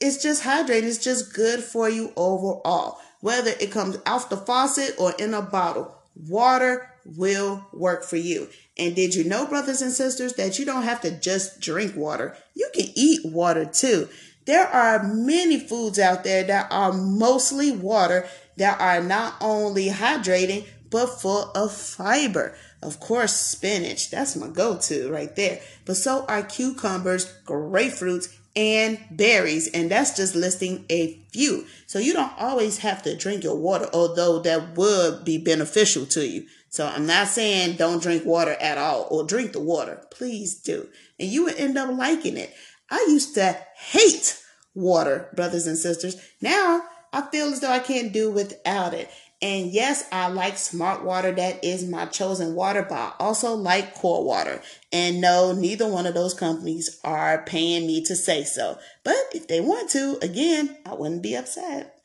it's 0.00 0.22
just 0.22 0.44
hydrating. 0.44 0.84
It's 0.84 0.96
just 0.96 1.34
good 1.34 1.62
for 1.62 1.90
you 1.90 2.14
overall. 2.16 2.98
Whether 3.20 3.50
it 3.60 3.70
comes 3.70 3.98
out 4.06 4.30
the 4.30 4.38
faucet 4.38 4.94
or 4.98 5.12
in 5.18 5.34
a 5.34 5.42
bottle, 5.42 5.94
water 6.14 6.90
will 7.04 7.66
work 7.74 8.02
for 8.02 8.16
you. 8.16 8.48
And 8.78 8.94
did 8.94 9.14
you 9.14 9.24
know, 9.24 9.46
brothers 9.46 9.80
and 9.80 9.92
sisters, 9.92 10.34
that 10.34 10.58
you 10.58 10.64
don't 10.64 10.82
have 10.82 11.00
to 11.02 11.10
just 11.10 11.60
drink 11.60 11.96
water? 11.96 12.36
You 12.54 12.70
can 12.74 12.86
eat 12.94 13.20
water 13.24 13.64
too. 13.64 14.08
There 14.44 14.66
are 14.66 15.02
many 15.02 15.58
foods 15.58 15.98
out 15.98 16.24
there 16.24 16.44
that 16.44 16.70
are 16.70 16.92
mostly 16.92 17.72
water 17.72 18.28
that 18.56 18.80
are 18.80 19.02
not 19.02 19.34
only 19.40 19.88
hydrating, 19.88 20.66
but 20.90 21.06
full 21.06 21.50
of 21.54 21.72
fiber. 21.72 22.54
Of 22.82 23.00
course, 23.00 23.34
spinach, 23.34 24.10
that's 24.10 24.36
my 24.36 24.48
go 24.48 24.78
to 24.78 25.10
right 25.10 25.34
there. 25.34 25.60
But 25.84 25.96
so 25.96 26.24
are 26.26 26.42
cucumbers, 26.42 27.32
grapefruits, 27.44 28.32
and 28.54 28.98
berries. 29.10 29.68
And 29.68 29.90
that's 29.90 30.16
just 30.16 30.34
listing 30.34 30.84
a 30.88 31.18
few. 31.32 31.66
So 31.86 31.98
you 31.98 32.12
don't 32.12 32.32
always 32.38 32.78
have 32.78 33.02
to 33.02 33.16
drink 33.16 33.42
your 33.42 33.56
water, 33.56 33.88
although 33.92 34.38
that 34.40 34.76
would 34.76 35.24
be 35.24 35.38
beneficial 35.38 36.06
to 36.06 36.26
you. 36.26 36.46
So 36.76 36.86
I'm 36.86 37.06
not 37.06 37.28
saying 37.28 37.76
don't 37.76 38.02
drink 38.02 38.26
water 38.26 38.54
at 38.60 38.76
all 38.76 39.08
or 39.10 39.24
drink 39.24 39.52
the 39.52 39.60
water. 39.60 40.02
Please 40.10 40.56
do. 40.56 40.86
And 41.18 41.26
you 41.26 41.44
would 41.44 41.56
end 41.56 41.78
up 41.78 41.96
liking 41.96 42.36
it. 42.36 42.52
I 42.90 42.98
used 43.08 43.32
to 43.36 43.58
hate 43.76 44.38
water, 44.74 45.30
brothers 45.34 45.66
and 45.66 45.78
sisters. 45.78 46.20
Now 46.42 46.82
I 47.14 47.22
feel 47.22 47.46
as 47.46 47.60
though 47.60 47.70
I 47.70 47.78
can't 47.78 48.12
do 48.12 48.30
without 48.30 48.92
it. 48.92 49.08
And 49.40 49.72
yes, 49.72 50.06
I 50.12 50.28
like 50.28 50.58
smart 50.58 51.02
water. 51.02 51.32
That 51.32 51.64
is 51.64 51.88
my 51.88 52.04
chosen 52.04 52.54
water, 52.54 52.82
but 52.86 52.94
I 52.94 53.12
also 53.20 53.54
like 53.54 53.94
core 53.94 54.22
water. 54.22 54.60
And 54.92 55.18
no, 55.18 55.52
neither 55.52 55.88
one 55.88 56.04
of 56.04 56.12
those 56.12 56.34
companies 56.34 57.00
are 57.02 57.42
paying 57.46 57.86
me 57.86 58.04
to 58.04 58.14
say 58.14 58.44
so. 58.44 58.76
But 59.02 59.16
if 59.32 59.48
they 59.48 59.62
want 59.62 59.88
to, 59.92 60.18
again, 60.20 60.76
I 60.84 60.92
wouldn't 60.92 61.22
be 61.22 61.36
upset. 61.36 61.95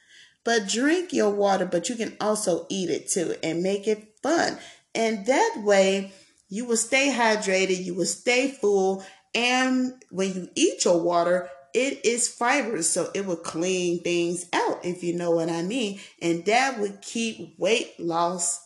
But 0.44 0.68
drink 0.68 1.14
your 1.14 1.30
water, 1.30 1.66
but 1.66 1.90
you 1.90 1.96
can 1.96 2.18
also 2.20 2.66
eat 2.70 2.90
it 2.90 3.10
too 3.10 3.36
and 3.44 3.62
make 3.62 3.88
it 3.88 4.16
fun. 4.24 4.58
And 4.96 5.26
that 5.28 5.58
way, 5.64 6.14
you 6.50 6.66
will 6.66 6.78
stay 6.78 7.14
hydrated, 7.16 7.84
you 7.84 7.94
will 7.94 8.06
stay 8.06 8.52
full. 8.52 9.06
And 9.34 9.94
when 10.10 10.34
you 10.34 10.50
eat 10.56 10.84
your 10.84 11.02
water, 11.02 11.50
it 11.74 12.06
is 12.06 12.28
fibers, 12.28 12.90
so 12.90 13.10
it 13.14 13.26
will 13.26 13.38
clean 13.38 14.02
things 14.02 14.48
out, 14.52 14.84
if 14.84 15.04
you 15.04 15.16
know 15.16 15.32
what 15.32 15.50
I 15.50 15.62
mean. 15.62 16.00
And 16.22 16.46
that 16.46 16.80
would 16.80 17.02
keep 17.02 17.58
weight 17.58 17.98
loss 18.00 18.60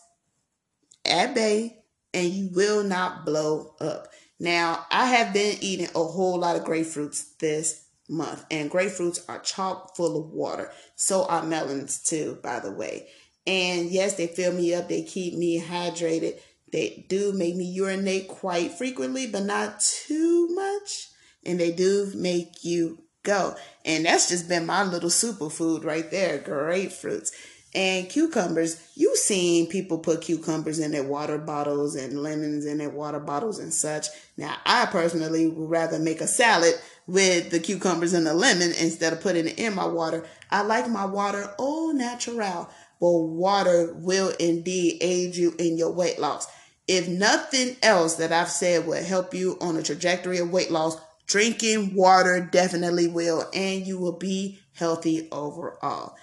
at 1.04 1.34
bay 1.34 1.78
and 2.12 2.32
you 2.32 2.48
will 2.52 2.82
not 2.82 3.24
blow 3.24 3.74
up. 3.80 4.08
Now, 4.40 4.84
I 4.90 5.06
have 5.06 5.32
been 5.32 5.58
eating 5.60 5.88
a 5.94 6.02
whole 6.02 6.38
lot 6.40 6.56
of 6.56 6.64
grapefruits 6.64 7.38
this 7.38 7.85
month, 8.08 8.44
and 8.50 8.70
grapefruits 8.70 9.20
are 9.28 9.38
chock 9.40 9.96
full 9.96 10.20
of 10.20 10.30
water. 10.30 10.70
So 10.94 11.24
are 11.26 11.42
melons, 11.42 12.02
too, 12.02 12.38
by 12.42 12.60
the 12.60 12.70
way. 12.70 13.08
And 13.46 13.90
yes, 13.90 14.14
they 14.14 14.26
fill 14.26 14.52
me 14.52 14.74
up, 14.74 14.88
they 14.88 15.02
keep 15.02 15.34
me 15.34 15.60
hydrated. 15.60 16.40
They 16.72 17.06
do 17.08 17.32
make 17.32 17.54
me 17.54 17.64
urinate 17.64 18.28
quite 18.28 18.72
frequently, 18.72 19.26
but 19.26 19.44
not 19.44 19.80
too 19.80 20.48
much. 20.48 21.08
And 21.44 21.60
they 21.60 21.70
do 21.70 22.10
make 22.14 22.64
you 22.64 22.98
go. 23.22 23.54
And 23.84 24.04
that's 24.04 24.28
just 24.28 24.48
been 24.48 24.66
my 24.66 24.82
little 24.82 25.10
superfood 25.10 25.84
right 25.84 26.10
there 26.10 26.38
grapefruits 26.38 27.30
and 27.74 28.08
cucumbers. 28.08 28.82
You've 28.94 29.18
seen 29.18 29.68
people 29.68 29.98
put 29.98 30.22
cucumbers 30.22 30.78
in 30.78 30.92
their 30.92 31.04
water 31.04 31.38
bottles 31.38 31.94
and 31.94 32.22
lemons 32.22 32.64
in 32.64 32.78
their 32.78 32.90
water 32.90 33.20
bottles 33.20 33.58
and 33.58 33.72
such. 33.72 34.06
Now, 34.36 34.56
I 34.64 34.86
personally 34.86 35.46
would 35.46 35.70
rather 35.70 35.98
make 35.98 36.20
a 36.20 36.26
salad 36.26 36.74
with 37.06 37.50
the 37.50 37.60
cucumbers 37.60 38.12
and 38.12 38.26
the 38.26 38.34
lemon 38.34 38.72
instead 38.80 39.12
of 39.12 39.20
putting 39.20 39.46
it 39.46 39.58
in 39.58 39.74
my 39.74 39.86
water. 39.86 40.26
I 40.50 40.62
like 40.62 40.88
my 40.88 41.04
water 41.04 41.54
all 41.58 41.92
natural. 41.92 42.70
Well, 42.98 43.28
water 43.28 43.94
will 43.94 44.32
indeed 44.40 44.98
aid 45.00 45.36
you 45.36 45.54
in 45.58 45.76
your 45.76 45.92
weight 45.92 46.18
loss. 46.18 46.46
If 46.88 47.08
nothing 47.08 47.76
else 47.82 48.14
that 48.16 48.32
I've 48.32 48.50
said 48.50 48.86
will 48.86 49.02
help 49.02 49.34
you 49.34 49.58
on 49.60 49.76
a 49.76 49.82
trajectory 49.82 50.38
of 50.38 50.50
weight 50.50 50.70
loss, 50.70 50.96
drinking 51.26 51.94
water 51.94 52.40
definitely 52.40 53.08
will, 53.08 53.48
and 53.52 53.86
you 53.86 53.98
will 53.98 54.16
be 54.16 54.60
healthy 54.74 55.28
overall. 55.32 56.14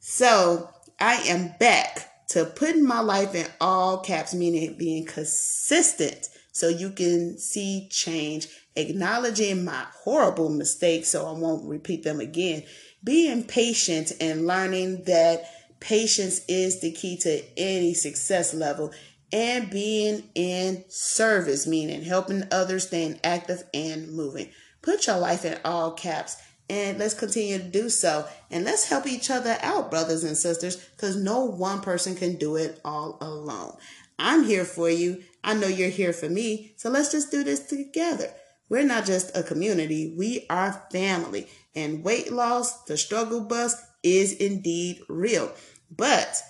So, 0.00 0.70
I 0.98 1.16
am 1.26 1.54
back 1.60 2.28
to 2.28 2.44
putting 2.46 2.86
my 2.86 3.00
life 3.00 3.34
in 3.34 3.46
all 3.60 3.98
caps, 3.98 4.34
meaning 4.34 4.76
being 4.78 5.04
consistent 5.04 6.28
so 6.52 6.68
you 6.68 6.90
can 6.90 7.38
see 7.38 7.88
change, 7.90 8.48
acknowledging 8.76 9.64
my 9.64 9.86
horrible 10.04 10.48
mistakes 10.48 11.08
so 11.08 11.26
I 11.26 11.32
won't 11.32 11.68
repeat 11.68 12.02
them 12.02 12.20
again, 12.20 12.62
being 13.02 13.44
patient 13.44 14.12
and 14.20 14.46
learning 14.46 15.04
that 15.04 15.44
patience 15.80 16.42
is 16.48 16.80
the 16.80 16.92
key 16.92 17.16
to 17.18 17.42
any 17.56 17.94
success 17.94 18.54
level, 18.54 18.92
and 19.32 19.70
being 19.70 20.24
in 20.34 20.84
service, 20.88 21.66
meaning 21.66 22.02
helping 22.02 22.44
others, 22.50 22.86
staying 22.86 23.20
active 23.24 23.64
and 23.74 24.12
moving. 24.12 24.50
Put 24.82 25.06
your 25.06 25.18
life 25.18 25.44
in 25.44 25.58
all 25.64 25.92
caps 25.92 26.36
and 26.68 26.98
let's 26.98 27.14
continue 27.14 27.58
to 27.58 27.64
do 27.64 27.88
so. 27.88 28.26
And 28.50 28.64
let's 28.64 28.88
help 28.88 29.06
each 29.06 29.30
other 29.30 29.56
out, 29.62 29.90
brothers 29.90 30.24
and 30.24 30.36
sisters, 30.36 30.76
because 30.76 31.16
no 31.16 31.44
one 31.44 31.80
person 31.80 32.16
can 32.16 32.36
do 32.36 32.56
it 32.56 32.80
all 32.84 33.18
alone. 33.20 33.76
I'm 34.18 34.44
here 34.44 34.64
for 34.64 34.88
you. 34.88 35.22
I 35.44 35.54
know 35.54 35.68
you're 35.68 35.90
here 35.90 36.12
for 36.12 36.28
me. 36.28 36.72
So 36.76 36.90
let's 36.90 37.12
just 37.12 37.30
do 37.30 37.44
this 37.44 37.66
together. 37.66 38.30
We're 38.68 38.84
not 38.84 39.06
just 39.06 39.36
a 39.36 39.42
community, 39.42 40.14
we 40.16 40.46
are 40.50 40.84
family. 40.90 41.48
And 41.74 42.02
weight 42.02 42.32
loss, 42.32 42.84
the 42.84 42.96
struggle 42.96 43.40
bus, 43.40 43.76
is 44.02 44.32
indeed 44.32 45.00
real. 45.08 45.52
But 45.90 46.42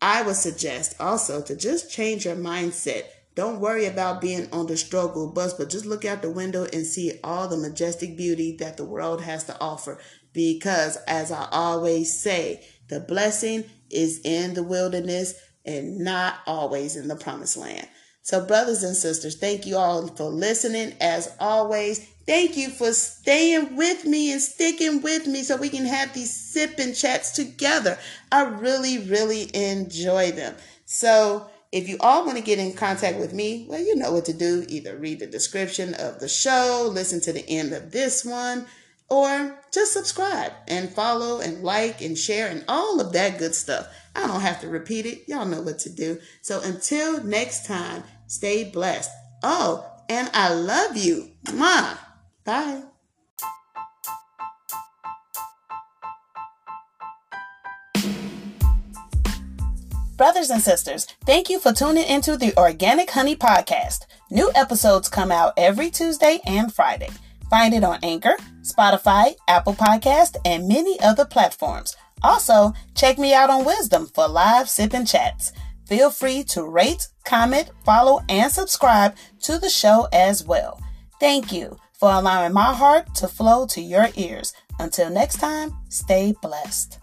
I 0.00 0.22
would 0.22 0.36
suggest 0.36 0.96
also 0.98 1.42
to 1.42 1.54
just 1.54 1.90
change 1.90 2.24
your 2.24 2.36
mindset 2.36 3.04
don't 3.34 3.60
worry 3.60 3.86
about 3.86 4.20
being 4.20 4.48
on 4.52 4.66
the 4.66 4.76
struggle 4.76 5.26
bus, 5.30 5.54
but 5.54 5.70
just 5.70 5.86
look 5.86 6.04
out 6.04 6.20
the 6.20 6.30
window 6.30 6.66
and 6.70 6.84
see 6.84 7.18
all 7.24 7.48
the 7.48 7.56
majestic 7.56 8.16
beauty 8.16 8.56
that 8.58 8.76
the 8.76 8.84
world 8.84 9.22
has 9.22 9.44
to 9.44 9.58
offer. 9.58 9.98
Because, 10.34 10.96
as 11.08 11.32
I 11.32 11.48
always 11.50 12.18
say, 12.18 12.66
the 12.88 13.00
blessing 13.00 13.64
is 13.90 14.20
in 14.24 14.54
the 14.54 14.62
wilderness 14.62 15.34
and 15.64 15.98
not 15.98 16.36
always 16.46 16.94
in 16.96 17.08
the 17.08 17.16
promised 17.16 17.56
land. 17.56 17.88
So, 18.24 18.44
brothers 18.44 18.84
and 18.84 18.96
sisters, 18.96 19.34
thank 19.36 19.66
you 19.66 19.76
all 19.76 20.06
for 20.06 20.30
listening. 20.30 20.94
As 21.00 21.34
always, 21.40 21.98
thank 22.24 22.56
you 22.56 22.70
for 22.70 22.92
staying 22.92 23.74
with 23.74 24.04
me 24.04 24.32
and 24.32 24.40
sticking 24.40 25.02
with 25.02 25.26
me 25.26 25.42
so 25.42 25.56
we 25.56 25.68
can 25.68 25.86
have 25.86 26.14
these 26.14 26.32
sipping 26.32 26.94
chats 26.94 27.32
together. 27.32 27.98
I 28.30 28.42
really, 28.44 28.98
really 28.98 29.50
enjoy 29.54 30.30
them. 30.30 30.54
So, 30.84 31.50
if 31.72 31.88
you 31.88 31.96
all 31.98 32.24
want 32.24 32.38
to 32.38 32.44
get 32.44 32.60
in 32.60 32.74
contact 32.74 33.18
with 33.18 33.32
me, 33.32 33.66
well, 33.68 33.80
you 33.80 33.96
know 33.96 34.12
what 34.12 34.26
to 34.26 34.32
do. 34.32 34.64
Either 34.68 34.96
read 34.96 35.18
the 35.18 35.26
description 35.26 35.94
of 35.94 36.20
the 36.20 36.28
show, 36.28 36.88
listen 36.92 37.20
to 37.22 37.32
the 37.32 37.48
end 37.48 37.72
of 37.72 37.90
this 37.90 38.24
one, 38.24 38.66
or 39.08 39.58
just 39.72 39.92
subscribe 39.92 40.52
and 40.68 40.90
follow 40.90 41.40
and 41.40 41.62
like 41.62 42.00
and 42.00 42.16
share 42.16 42.48
and 42.48 42.64
all 42.68 43.00
of 43.00 43.12
that 43.12 43.38
good 43.38 43.54
stuff. 43.54 43.86
I 44.14 44.26
don't 44.26 44.40
have 44.40 44.60
to 44.60 44.68
repeat 44.68 45.06
it. 45.06 45.24
Y'all 45.28 45.46
know 45.46 45.62
what 45.62 45.78
to 45.80 45.90
do. 45.90 46.18
So 46.40 46.60
until 46.62 47.22
next 47.24 47.66
time, 47.66 48.04
stay 48.26 48.64
blessed. 48.64 49.10
Oh, 49.42 49.86
and 50.08 50.30
I 50.34 50.52
love 50.52 50.96
you. 50.96 51.30
Mwah. 51.46 51.98
Bye. 52.44 52.82
Brothers 60.16 60.50
and 60.50 60.62
sisters, 60.62 61.06
thank 61.26 61.50
you 61.50 61.58
for 61.58 61.72
tuning 61.72 62.06
into 62.06 62.36
the 62.36 62.56
Organic 62.56 63.10
Honey 63.10 63.34
Podcast. 63.34 64.06
New 64.30 64.52
episodes 64.54 65.08
come 65.08 65.32
out 65.32 65.52
every 65.56 65.90
Tuesday 65.90 66.38
and 66.46 66.72
Friday. 66.72 67.08
Find 67.50 67.74
it 67.74 67.82
on 67.82 67.98
Anchor, 68.04 68.36
Spotify, 68.62 69.34
Apple 69.48 69.74
Podcast, 69.74 70.36
and 70.44 70.68
many 70.68 70.98
other 71.00 71.24
platforms. 71.24 71.96
Also, 72.22 72.72
check 72.94 73.18
me 73.18 73.34
out 73.34 73.50
on 73.50 73.64
Wisdom 73.64 74.06
for 74.06 74.28
live 74.28 74.68
sip 74.68 74.94
and 74.94 75.06
chats. 75.06 75.52
Feel 75.86 76.10
free 76.10 76.42
to 76.44 76.64
rate, 76.64 77.08
comment, 77.24 77.70
follow, 77.84 78.22
and 78.28 78.50
subscribe 78.50 79.14
to 79.40 79.58
the 79.58 79.68
show 79.68 80.08
as 80.12 80.44
well. 80.44 80.80
Thank 81.20 81.52
you 81.52 81.76
for 81.92 82.10
allowing 82.10 82.52
my 82.52 82.72
heart 82.72 83.14
to 83.16 83.28
flow 83.28 83.66
to 83.66 83.80
your 83.80 84.08
ears. 84.16 84.54
Until 84.78 85.10
next 85.10 85.38
time, 85.38 85.72
stay 85.88 86.34
blessed. 86.40 87.01